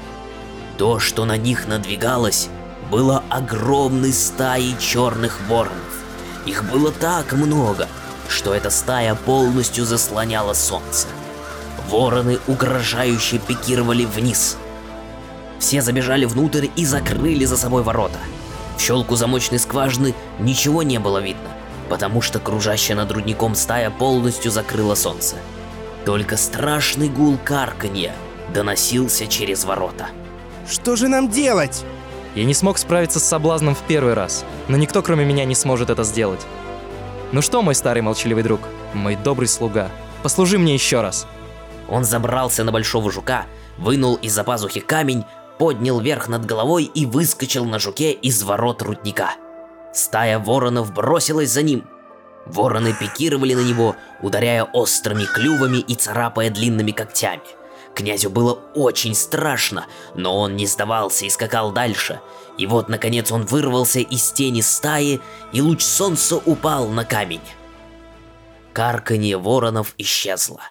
То, 0.79 0.99
что 0.99 1.25
на 1.25 1.37
них 1.37 1.69
надвигалось, 1.69 2.49
было 2.91 3.23
огромной 3.29 4.13
стаей 4.13 4.75
черных 4.79 5.41
воронов. 5.49 6.05
Их 6.45 6.65
было 6.65 6.91
так 6.91 7.33
много, 7.35 7.87
что 8.29 8.53
эта 8.53 8.71
стая 8.71 9.15
полностью 9.15 9.85
заслоняла 9.85 10.55
солнце. 10.55 11.07
Вороны 11.89 12.41
угрожающе 12.49 13.39
пикировали 13.39 14.07
вниз. 14.07 14.57
Все 15.63 15.81
забежали 15.81 16.25
внутрь 16.25 16.67
и 16.75 16.85
закрыли 16.85 17.45
за 17.45 17.57
собой 17.57 17.85
ворота. 17.85 18.19
В 18.77 18.81
щелку 18.81 19.15
замочной 19.15 19.61
скважины 19.61 20.13
ничего 20.41 20.83
не 20.83 20.99
было 20.99 21.19
видно, 21.19 21.51
потому 21.89 22.21
что 22.21 22.41
кружащая 22.41 22.97
над 22.97 23.13
рудником 23.13 23.55
стая 23.55 23.89
полностью 23.91 24.51
закрыла 24.51 24.97
солнце. 24.97 25.37
Только 26.05 26.37
страшный 26.37 27.09
гул 27.09 27.39
карканья 27.45 28.13
доносился 28.53 29.29
через 29.29 29.65
ворота. 29.65 30.09
Что 30.69 30.97
же 30.97 31.07
нам 31.07 31.31
делать? 31.31 31.85
Я 32.35 32.43
не 32.43 32.55
смог 32.55 32.77
справиться 32.77 33.21
с 33.21 33.25
соблазном 33.25 33.77
в 33.77 33.83
первый 33.83 34.15
раз, 34.15 34.45
но 34.67 34.77
никто 34.77 35.01
кроме 35.01 35.25
меня 35.25 35.45
не 35.45 35.55
сможет 35.55 35.91
это 35.91 36.03
сделать. 36.03 36.45
Ну 37.31 37.41
что, 37.41 37.63
мой 37.63 37.77
старый 37.77 38.03
молчаливый 38.03 38.43
друг, 38.43 38.63
мой 38.95 39.15
добрый 39.15 39.47
слуга, 39.47 39.91
послужи 40.25 40.59
мне 40.59 40.75
еще 40.75 41.03
раз. 41.03 41.25
Он 41.89 42.03
забрался 42.03 42.65
на 42.65 42.73
большого 42.73 43.13
жука, 43.13 43.47
вынул 43.79 44.17
из-за 44.17 44.43
пазухи 44.43 44.81
камень, 44.81 45.25
поднял 45.63 46.01
вверх 46.01 46.27
над 46.27 46.45
головой 46.45 46.91
и 46.93 47.07
выскочил 47.07 47.65
на 47.65 47.79
жуке 47.79 48.11
из 48.11 48.43
ворот 48.43 48.83
рудника. 48.83 49.37
Стая 49.95 50.41
воронов 50.41 50.93
бросилась 50.93 51.53
за 51.53 51.63
ним. 51.63 51.87
Вороны 52.47 52.93
пикировали 52.93 53.55
на 53.55 53.61
него, 53.61 53.95
ударяя 54.23 54.65
острыми 54.65 55.25
клювами 55.25 55.77
и 55.79 55.95
царапая 55.95 56.51
длинными 56.51 56.91
когтями. 56.91 57.45
Князю 57.95 58.29
было 58.29 58.55
очень 58.75 59.15
страшно, 59.15 59.87
но 60.17 60.37
он 60.37 60.57
не 60.57 60.67
сдавался 60.67 61.27
и 61.27 61.31
скакал 61.31 61.71
дальше. 61.71 62.21
И 62.59 62.67
вот, 62.67 62.89
наконец, 62.89 63.31
он 63.31 63.47
вырвался 63.47 64.01
из 64.01 64.33
тени 64.33 64.63
стаи, 64.63 65.21
и 65.53 65.63
луч 65.63 65.83
солнца 65.83 66.39
упал 66.39 66.89
на 66.89 67.05
камень. 67.05 67.41
Карканье 68.73 69.37
воронов 69.37 69.95
исчезло. 69.97 70.63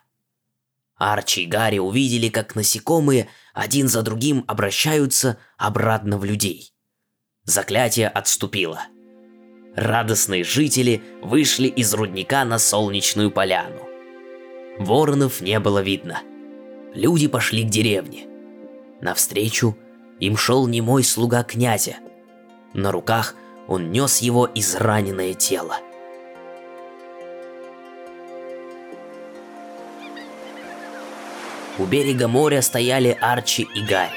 Арчи 0.97 1.43
и 1.43 1.45
Гарри 1.45 1.79
увидели, 1.79 2.27
как 2.27 2.55
насекомые 2.55 3.29
один 3.53 3.87
за 3.87 4.01
другим 4.01 4.43
обращаются 4.47 5.37
обратно 5.57 6.17
в 6.17 6.25
людей. 6.25 6.73
Заклятие 7.43 8.07
отступило. 8.07 8.81
Радостные 9.75 10.43
жители 10.43 11.01
вышли 11.21 11.67
из 11.67 11.93
рудника 11.93 12.43
на 12.45 12.59
солнечную 12.59 13.31
поляну. 13.31 13.87
Воронов 14.79 15.41
не 15.41 15.59
было 15.59 15.79
видно. 15.79 16.19
Люди 16.93 17.27
пошли 17.27 17.63
к 17.63 17.69
деревне. 17.69 18.27
Навстречу 19.01 19.77
им 20.19 20.37
шел 20.37 20.67
немой 20.67 21.03
слуга 21.03 21.43
князя. 21.43 21.95
На 22.73 22.91
руках 22.91 23.35
он 23.67 23.91
нес 23.91 24.19
его 24.19 24.49
израненное 24.53 25.33
тело. 25.33 25.77
У 31.77 31.85
берега 31.85 32.27
моря 32.27 32.61
стояли 32.61 33.17
Арчи 33.21 33.67
и 33.75 33.81
Гарри. 33.81 34.11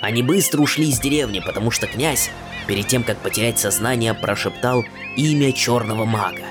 Они 0.00 0.22
быстро 0.22 0.60
ушли 0.60 0.88
из 0.88 1.00
деревни, 1.00 1.40
потому 1.40 1.70
что 1.70 1.86
князь, 1.86 2.30
перед 2.66 2.86
тем 2.86 3.02
как 3.02 3.18
потерять 3.18 3.58
сознание, 3.58 4.14
прошептал 4.14 4.84
имя 5.16 5.52
черного 5.52 6.04
мага. 6.04 6.44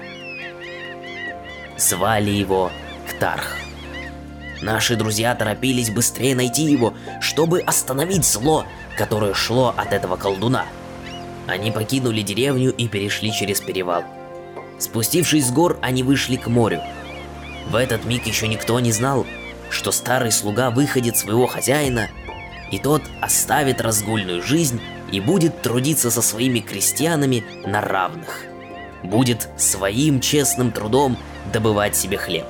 Звали 1.78 2.32
его 2.32 2.72
Ктарх. 3.10 3.58
Наши 4.62 4.96
друзья 4.96 5.36
торопились 5.36 5.90
быстрее 5.90 6.36
найти 6.36 6.64
его, 6.64 6.94
чтобы 7.22 7.62
остановить 7.62 8.26
зло, 8.26 8.66
которое 8.98 9.34
шло 9.34 9.74
от 9.76 9.94
этого 9.94 10.16
колдуна. 10.16 10.66
Они 11.48 11.72
покинули 11.72 12.22
деревню 12.22 12.74
и 12.74 12.88
перешли 12.88 13.32
через 13.32 13.62
перевал. 13.62 14.04
Спустившись 14.80 15.48
с 15.48 15.52
гор, 15.52 15.78
они 15.82 16.04
вышли 16.04 16.36
к 16.36 16.48
морю. 16.48 16.82
В 17.70 17.76
этот 17.76 18.06
миг 18.06 18.26
еще 18.26 18.48
никто 18.48 18.80
не 18.80 18.92
знал, 18.92 19.26
что 19.70 19.92
старый 19.92 20.32
слуга 20.32 20.70
выходит 20.70 21.18
своего 21.18 21.48
хозяина, 21.48 22.10
и 22.72 22.80
тот 22.80 23.04
оставит 23.22 23.82
разгульную 23.82 24.42
жизнь 24.42 24.82
и 25.12 25.20
будет 25.20 25.62
трудиться 25.62 26.12
со 26.12 26.22
своими 26.22 26.60
крестьянами 26.60 27.44
на 27.66 27.82
равных. 27.82 28.44
Будет 29.04 29.50
своим 29.58 30.20
честным 30.20 30.72
трудом 30.72 31.18
добывать 31.54 31.96
себе 31.96 32.18
хлеб 32.18 32.46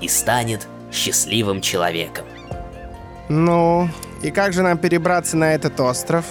и 0.00 0.08
станет 0.08 0.66
счастливым 0.92 1.60
человеком. 1.60 2.26
Ну, 3.28 3.88
и 4.22 4.30
как 4.30 4.52
же 4.52 4.62
нам 4.62 4.78
перебраться 4.78 5.36
на 5.36 5.54
этот 5.54 5.78
остров? 5.78 6.24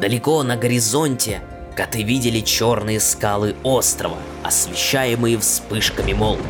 Далеко 0.00 0.42
на 0.42 0.56
горизонте 0.56 1.40
коты 1.76 2.02
видели 2.02 2.40
черные 2.40 2.98
скалы 2.98 3.54
острова, 3.62 4.16
освещаемые 4.42 5.38
вспышками 5.38 6.12
молний. 6.12 6.46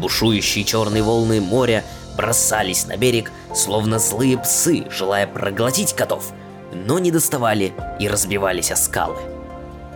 Бушующие 0.00 0.64
черные 0.64 1.02
волны 1.02 1.42
моря 1.42 1.84
бросались 2.16 2.86
на 2.86 2.96
берег, 2.96 3.30
словно 3.54 3.98
злые 3.98 4.38
псы, 4.38 4.86
желая 4.90 5.26
проглотить 5.26 5.92
котов, 5.92 6.32
но 6.72 6.98
не 6.98 7.10
доставали 7.10 7.74
и 7.98 8.08
разбивались 8.08 8.70
о 8.70 8.76
скалы. 8.76 9.18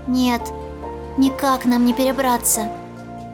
Нет, 0.06 0.42
никак 1.16 1.64
нам 1.64 1.86
не 1.86 1.94
перебраться. 1.94 2.68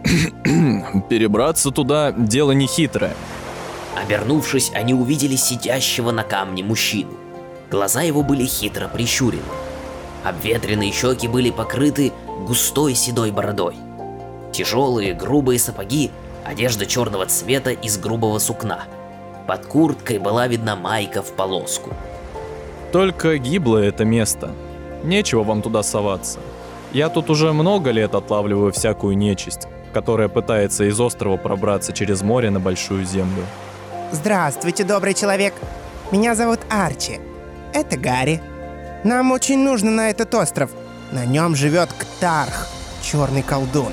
Перебраться 1.08 1.72
туда– 1.72 2.12
дело 2.16 2.52
не 2.52 2.68
хитрое. 2.68 3.16
Обернувшись, 4.00 4.70
они 4.72 4.94
увидели 4.94 5.34
сидящего 5.34 6.12
на 6.12 6.22
камне 6.22 6.62
мужчину. 6.62 7.12
Глаза 7.68 8.02
его 8.02 8.22
были 8.22 8.46
хитро 8.46 8.86
прищурены. 8.86 9.42
Обветренные 10.22 10.92
щеки 10.92 11.26
были 11.26 11.50
покрыты 11.50 12.12
густой 12.46 12.94
седой 12.94 13.32
бородой. 13.32 13.74
Тяжелые, 14.52 15.14
грубые 15.14 15.58
сапоги, 15.58 16.10
одежда 16.44 16.86
черного 16.86 17.26
цвета 17.26 17.70
из 17.70 17.98
грубого 17.98 18.38
сукна. 18.38 18.84
Под 19.46 19.66
курткой 19.66 20.18
была 20.18 20.46
видна 20.46 20.76
майка 20.76 21.22
в 21.22 21.32
полоску. 21.32 21.90
Только 22.92 23.38
гиблое 23.38 23.88
это 23.88 24.04
место. 24.04 24.50
Нечего 25.04 25.42
вам 25.42 25.62
туда 25.62 25.82
соваться. 25.82 26.40
Я 26.92 27.08
тут 27.08 27.30
уже 27.30 27.52
много 27.52 27.90
лет 27.90 28.14
отлавливаю 28.14 28.72
всякую 28.72 29.16
нечисть, 29.16 29.68
которая 29.92 30.28
пытается 30.28 30.84
из 30.84 31.00
острова 31.00 31.36
пробраться 31.36 31.92
через 31.92 32.22
море 32.22 32.50
на 32.50 32.60
большую 32.60 33.04
землю. 33.04 33.44
Здравствуйте, 34.12 34.84
добрый 34.84 35.14
человек. 35.14 35.54
Меня 36.10 36.34
зовут 36.34 36.60
Арчи. 36.68 37.20
Это 37.72 37.96
Гарри. 37.96 38.42
Нам 39.04 39.30
очень 39.30 39.58
нужно 39.58 39.90
на 39.90 40.10
этот 40.10 40.34
остров. 40.34 40.70
На 41.12 41.24
нем 41.24 41.54
живет 41.54 41.90
Ктарх, 41.92 42.68
черный 43.02 43.42
колдун. 43.42 43.92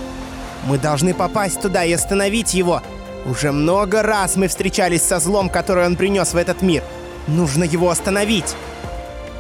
Мы 0.68 0.78
должны 0.78 1.14
попасть 1.14 1.62
туда 1.62 1.86
и 1.86 1.94
остановить 1.94 2.54
его. 2.54 2.82
Уже 3.26 3.54
много 3.54 4.04
раз 4.04 4.36
мы 4.36 4.50
встречались 4.50 5.02
со 5.02 5.20
злом, 5.20 5.50
который 5.50 5.86
он 5.86 5.96
принес 5.96 6.34
в 6.34 6.38
этот 6.38 6.62
мир. 6.62 6.84
Нужно 7.28 7.64
его 7.64 7.90
остановить. 7.90 8.56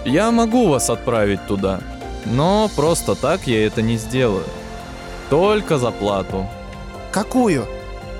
Я 0.05 0.31
могу 0.31 0.69
вас 0.69 0.89
отправить 0.89 1.45
туда, 1.45 1.81
но 2.25 2.69
просто 2.75 3.13
так 3.15 3.45
я 3.45 3.65
это 3.65 3.81
не 3.81 3.97
сделаю. 3.97 4.45
Только 5.29 5.77
за 5.77 5.91
плату. 5.91 6.47
Какую? 7.11 7.67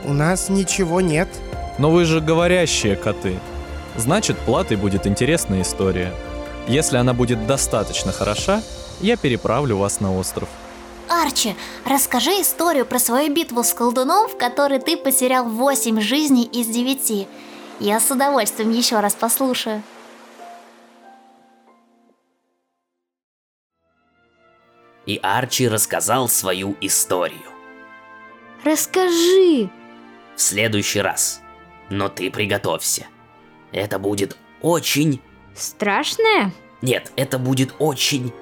У 0.04 0.12
нас 0.12 0.50
ничего 0.50 1.00
нет. 1.00 1.30
Но 1.78 1.92
вы 1.92 2.04
же 2.04 2.20
говорящие 2.20 2.98
коты. 2.98 3.40
Значит, 3.96 4.38
платой 4.40 4.76
будет 4.76 5.08
интересная 5.08 5.62
история. 5.62 6.14
Если 6.68 6.98
она 6.98 7.14
будет 7.14 7.48
достаточно 7.48 8.12
хороша, 8.12 8.62
я 9.00 9.16
переправлю 9.16 9.78
вас 9.78 10.02
на 10.02 10.14
остров. 10.14 10.50
Арчи, 11.10 11.56
расскажи 11.86 12.32
историю 12.42 12.86
про 12.86 13.00
свою 13.00 13.34
битву 13.34 13.64
с 13.64 13.74
колдуном, 13.74 14.28
в 14.28 14.38
которой 14.38 14.80
ты 14.80 14.98
потерял 14.98 15.46
8 15.48 16.00
жизней 16.02 16.44
из 16.44 16.68
9. 16.68 17.28
Я 17.80 18.00
с 18.00 18.12
удовольствием 18.12 18.72
еще 18.72 19.00
раз 19.00 19.16
послушаю. 19.16 19.84
И 25.06 25.18
Арчи 25.24 25.70
рассказал 25.70 26.28
свою 26.28 26.76
историю. 26.82 27.52
Расскажи. 28.66 29.70
В 30.36 30.42
следующий 30.42 31.00
раз. 31.00 31.42
Но 31.90 32.10
ты 32.10 32.30
приготовься. 32.30 33.08
Это 33.72 34.00
будет 34.00 34.36
очень... 34.62 35.22
Страшное? 35.56 36.52
Нет, 36.82 37.12
это 37.16 37.40
будет 37.40 37.74
очень 37.80 38.34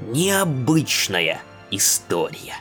необычная 0.00 1.40
история. 1.70 2.56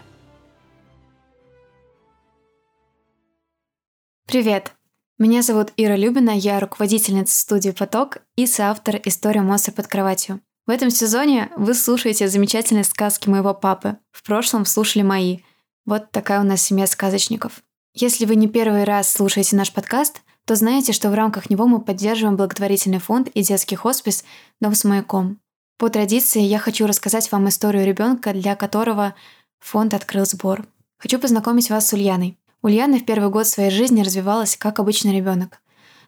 Привет! 4.27 4.73
Меня 5.17 5.41
зовут 5.41 5.73
Ира 5.75 5.95
Любина, 5.95 6.29
я 6.29 6.59
руководительница 6.59 7.37
студии 7.37 7.71
«Поток» 7.71 8.19
и 8.35 8.45
соавтор 8.45 9.01
истории 9.03 9.39
«Монстр 9.39 9.71
под 9.71 9.87
кроватью». 9.87 10.41
В 10.67 10.69
этом 10.69 10.91
сезоне 10.91 11.51
вы 11.57 11.73
слушаете 11.73 12.27
замечательные 12.27 12.83
сказки 12.83 13.27
моего 13.27 13.55
папы. 13.55 13.97
В 14.11 14.23
прошлом 14.23 14.65
слушали 14.65 15.01
мои. 15.01 15.39
Вот 15.85 16.11
такая 16.11 16.39
у 16.41 16.43
нас 16.43 16.61
семья 16.61 16.85
сказочников. 16.85 17.63
Если 17.95 18.25
вы 18.25 18.35
не 18.35 18.47
первый 18.47 18.83
раз 18.83 19.11
слушаете 19.11 19.55
наш 19.55 19.73
подкаст, 19.73 20.21
то 20.45 20.55
знаете, 20.55 20.93
что 20.93 21.09
в 21.09 21.15
рамках 21.15 21.49
него 21.49 21.65
мы 21.67 21.81
поддерживаем 21.81 22.37
благотворительный 22.37 22.99
фонд 22.99 23.29
и 23.29 23.41
детский 23.41 23.75
хоспис 23.75 24.23
«Дом 24.61 24.75
с 24.75 24.83
маяком». 24.83 25.39
По 25.79 25.89
традиции 25.89 26.41
я 26.41 26.59
хочу 26.59 26.85
рассказать 26.87 27.31
вам 27.31 27.47
историю 27.47 27.85
ребенка, 27.85 28.33
для 28.33 28.57
которого 28.57 29.15
фонд 29.61 29.93
открыл 29.93 30.25
сбор. 30.25 30.67
Хочу 30.97 31.19
познакомить 31.19 31.69
вас 31.69 31.87
с 31.87 31.93
Ульяной. 31.93 32.37
Ульяна 32.61 32.99
в 32.99 33.05
первый 33.05 33.29
год 33.29 33.47
своей 33.47 33.71
жизни 33.71 34.01
развивалась 34.01 34.57
как 34.57 34.79
обычный 34.79 35.15
ребенок. 35.15 35.61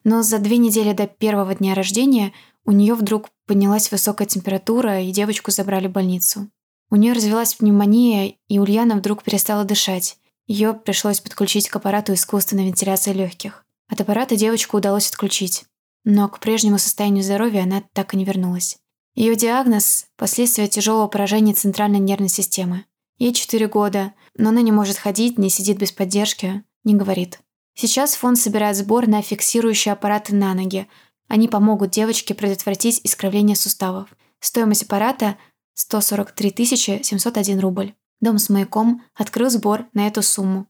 Но 0.04 0.24
за 0.24 0.40
две 0.40 0.58
недели 0.58 0.92
до 0.92 1.08
первого 1.08 1.56
дня 1.56 1.74
рождения 1.74 2.34
у 2.66 2.72
нее 2.72 2.96
вдруг 2.96 3.30
поднялась 3.48 3.90
высокая 3.94 4.28
температура, 4.28 5.00
и 5.00 5.12
девочку 5.12 5.52
забрали 5.52 5.88
в 5.88 5.92
больницу. 5.92 6.50
У 6.90 6.98
нее 6.98 7.14
развилась 7.14 7.54
пневмония, 7.54 8.34
и 8.50 8.60
Ульяна 8.60 8.98
вдруг 8.98 9.24
перестала 9.24 9.64
дышать. 9.64 10.18
Ее 10.48 10.74
пришлось 10.74 11.22
подключить 11.22 11.70
к 11.70 11.76
аппарату 11.78 12.14
искусственной 12.14 12.66
вентиляции 12.66 13.14
легких. 13.14 13.64
От 13.88 14.02
аппарата 14.02 14.36
девочку 14.36 14.76
удалось 14.76 15.10
отключить. 15.10 15.64
Но 16.04 16.28
к 16.28 16.40
прежнему 16.40 16.78
состоянию 16.78 17.24
здоровья 17.24 17.64
она 17.64 17.84
так 17.94 18.14
и 18.14 18.18
не 18.18 18.26
вернулась. 18.26 18.78
Ее 19.14 19.36
диагноз– 19.36 20.06
последствия 20.16 20.70
тяжелого 20.70 21.08
поражения 21.08 21.54
центральной 21.54 22.00
нервной 22.00 22.30
системы. 22.30 22.86
Ей 23.18 23.34
4 23.34 23.68
года, 23.68 24.14
но 24.38 24.50
она 24.50 24.62
не 24.62 24.72
может 24.72 24.98
ходить, 24.98 25.38
не 25.38 25.50
сидит 25.50 25.78
без 25.78 25.92
поддержки, 25.92 26.64
не 26.86 26.96
говорит. 26.96 27.40
Сейчас 27.74 28.16
фонд 28.16 28.38
собирает 28.38 28.78
сбор 28.78 29.08
на 29.08 29.22
фиксирующие 29.22 29.92
аппараты 29.92 30.34
на 30.34 30.54
ноги. 30.54 30.88
Они 31.28 31.50
помогут 31.50 31.92
девочке 31.92 32.34
предотвратить 32.34 33.02
искривление 33.04 33.58
суставов. 33.58 34.10
Стоимость 34.40 34.84
аппарата– 34.84 35.38
143 35.74 37.04
701 37.04 37.60
рубль. 37.60 37.94
Дом 38.22 38.38
с 38.38 38.50
маяком 38.50 39.04
открыл 39.14 39.50
сбор 39.50 39.88
на 39.94 40.08
эту 40.08 40.22
сумму. 40.22 40.68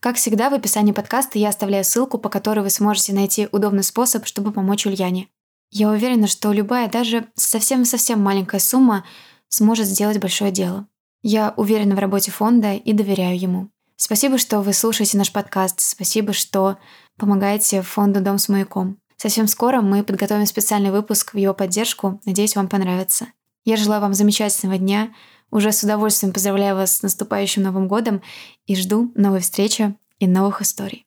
Как 0.00 0.16
всегда, 0.16 0.48
в 0.48 0.54
описании 0.54 0.92
подкаста 0.92 1.38
я 1.38 1.48
оставляю 1.48 1.84
ссылку, 1.84 2.18
по 2.18 2.28
которой 2.28 2.60
вы 2.60 2.70
сможете 2.70 3.12
найти 3.12 3.48
удобный 3.50 3.82
способ, 3.82 4.26
чтобы 4.26 4.52
помочь 4.52 4.86
Ульяне. 4.86 5.28
Я 5.70 5.90
уверена, 5.90 6.26
что 6.26 6.52
любая, 6.52 6.88
даже 6.90 7.28
совсем-совсем 7.36 8.20
маленькая 8.20 8.60
сумма 8.60 9.04
сможет 9.48 9.86
сделать 9.86 10.18
большое 10.18 10.50
дело. 10.50 10.86
Я 11.22 11.54
уверена 11.56 11.94
в 11.94 11.98
работе 11.98 12.30
фонда 12.30 12.74
и 12.74 12.92
доверяю 12.92 13.38
ему. 13.38 13.70
Спасибо, 13.96 14.38
что 14.38 14.62
вы 14.62 14.72
слушаете 14.72 15.18
наш 15.18 15.30
подкаст. 15.30 15.80
Спасибо, 15.80 16.32
что 16.32 16.78
помогаете 17.18 17.82
фонду 17.82 18.20
«Дом 18.20 18.38
с 18.38 18.48
маяком». 18.48 18.98
Совсем 19.16 19.46
скоро 19.46 19.82
мы 19.82 20.02
подготовим 20.02 20.46
специальный 20.46 20.90
выпуск 20.90 21.34
в 21.34 21.36
его 21.36 21.52
поддержку. 21.52 22.18
Надеюсь, 22.24 22.56
вам 22.56 22.68
понравится. 22.68 23.26
Я 23.66 23.76
желаю 23.76 24.00
вам 24.00 24.14
замечательного 24.14 24.78
дня. 24.78 25.12
Уже 25.50 25.72
с 25.72 25.82
удовольствием 25.82 26.32
поздравляю 26.32 26.76
вас 26.76 26.96
с 26.96 27.02
наступающим 27.02 27.62
Новым 27.62 27.86
годом 27.86 28.22
и 28.66 28.74
жду 28.74 29.12
новой 29.14 29.40
встречи 29.40 29.94
и 30.18 30.26
новых 30.26 30.62
историй. 30.62 31.04